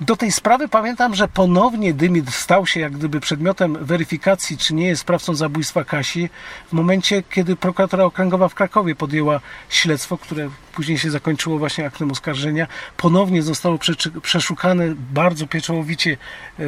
Do 0.00 0.16
tej 0.16 0.32
sprawy 0.32 0.68
pamiętam, 0.68 1.14
że 1.14 1.28
ponownie 1.28 1.94
Dymit 1.94 2.30
stał 2.30 2.66
się 2.66 2.80
jak 2.80 2.92
gdyby 2.92 3.20
przedmiotem 3.20 3.84
weryfikacji, 3.84 4.58
czy 4.58 4.74
nie 4.74 4.86
jest 4.86 5.02
sprawcą 5.02 5.34
zabójstwa 5.34 5.84
Kasi, 5.84 6.30
w 6.68 6.72
momencie, 6.72 7.22
kiedy 7.30 7.56
prokuratura 7.56 8.04
okręgowa 8.04 8.48
w 8.48 8.54
Krakowie 8.54 8.94
podjęła 8.94 9.40
śledztwo, 9.68 10.18
które 10.18 10.50
później 10.72 10.98
się 10.98 11.10
zakończyło 11.10 11.58
właśnie 11.58 11.86
aktem 11.86 12.10
oskarżenia. 12.10 12.66
Ponownie 12.96 13.42
zostało 13.42 13.78
przeszukane 14.22 14.94
bardzo 15.12 15.46
pieczołowicie 15.46 16.16
e, 16.58 16.64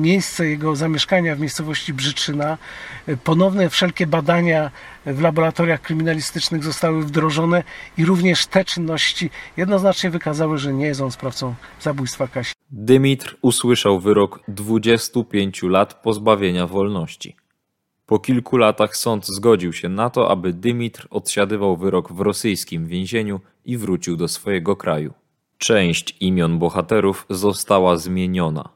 miejsce 0.00 0.46
jego 0.46 0.76
zamieszkania 0.76 1.36
w 1.36 1.40
miejscowości 1.40 1.94
Brzyczyna. 1.94 2.58
E, 3.06 3.16
Ponowne 3.16 3.70
wszelkie 3.70 4.06
badania 4.06 4.70
w 5.14 5.20
laboratoriach 5.20 5.80
kryminalistycznych 5.80 6.64
zostały 6.64 7.02
wdrożone 7.02 7.62
i 7.98 8.04
również 8.04 8.46
te 8.46 8.64
czynności 8.64 9.30
jednoznacznie 9.56 10.10
wykazały, 10.10 10.58
że 10.58 10.72
nie 10.72 10.86
jest 10.86 11.00
on 11.00 11.10
sprawcą 11.10 11.54
zabójstwa 11.80 12.28
Kasi. 12.28 12.52
Dymitr 12.70 13.36
usłyszał 13.42 14.00
wyrok 14.00 14.40
25 14.48 15.62
lat 15.62 15.94
pozbawienia 15.94 16.66
wolności. 16.66 17.36
Po 18.06 18.18
kilku 18.18 18.56
latach 18.56 18.96
sąd 18.96 19.26
zgodził 19.26 19.72
się 19.72 19.88
na 19.88 20.10
to, 20.10 20.30
aby 20.30 20.52
Dymitr 20.52 21.06
odsiadywał 21.10 21.76
wyrok 21.76 22.12
w 22.12 22.20
rosyjskim 22.20 22.86
więzieniu 22.86 23.40
i 23.64 23.76
wrócił 23.76 24.16
do 24.16 24.28
swojego 24.28 24.76
kraju. 24.76 25.14
Część 25.58 26.16
imion 26.20 26.58
bohaterów 26.58 27.26
została 27.30 27.96
zmieniona. 27.96 28.68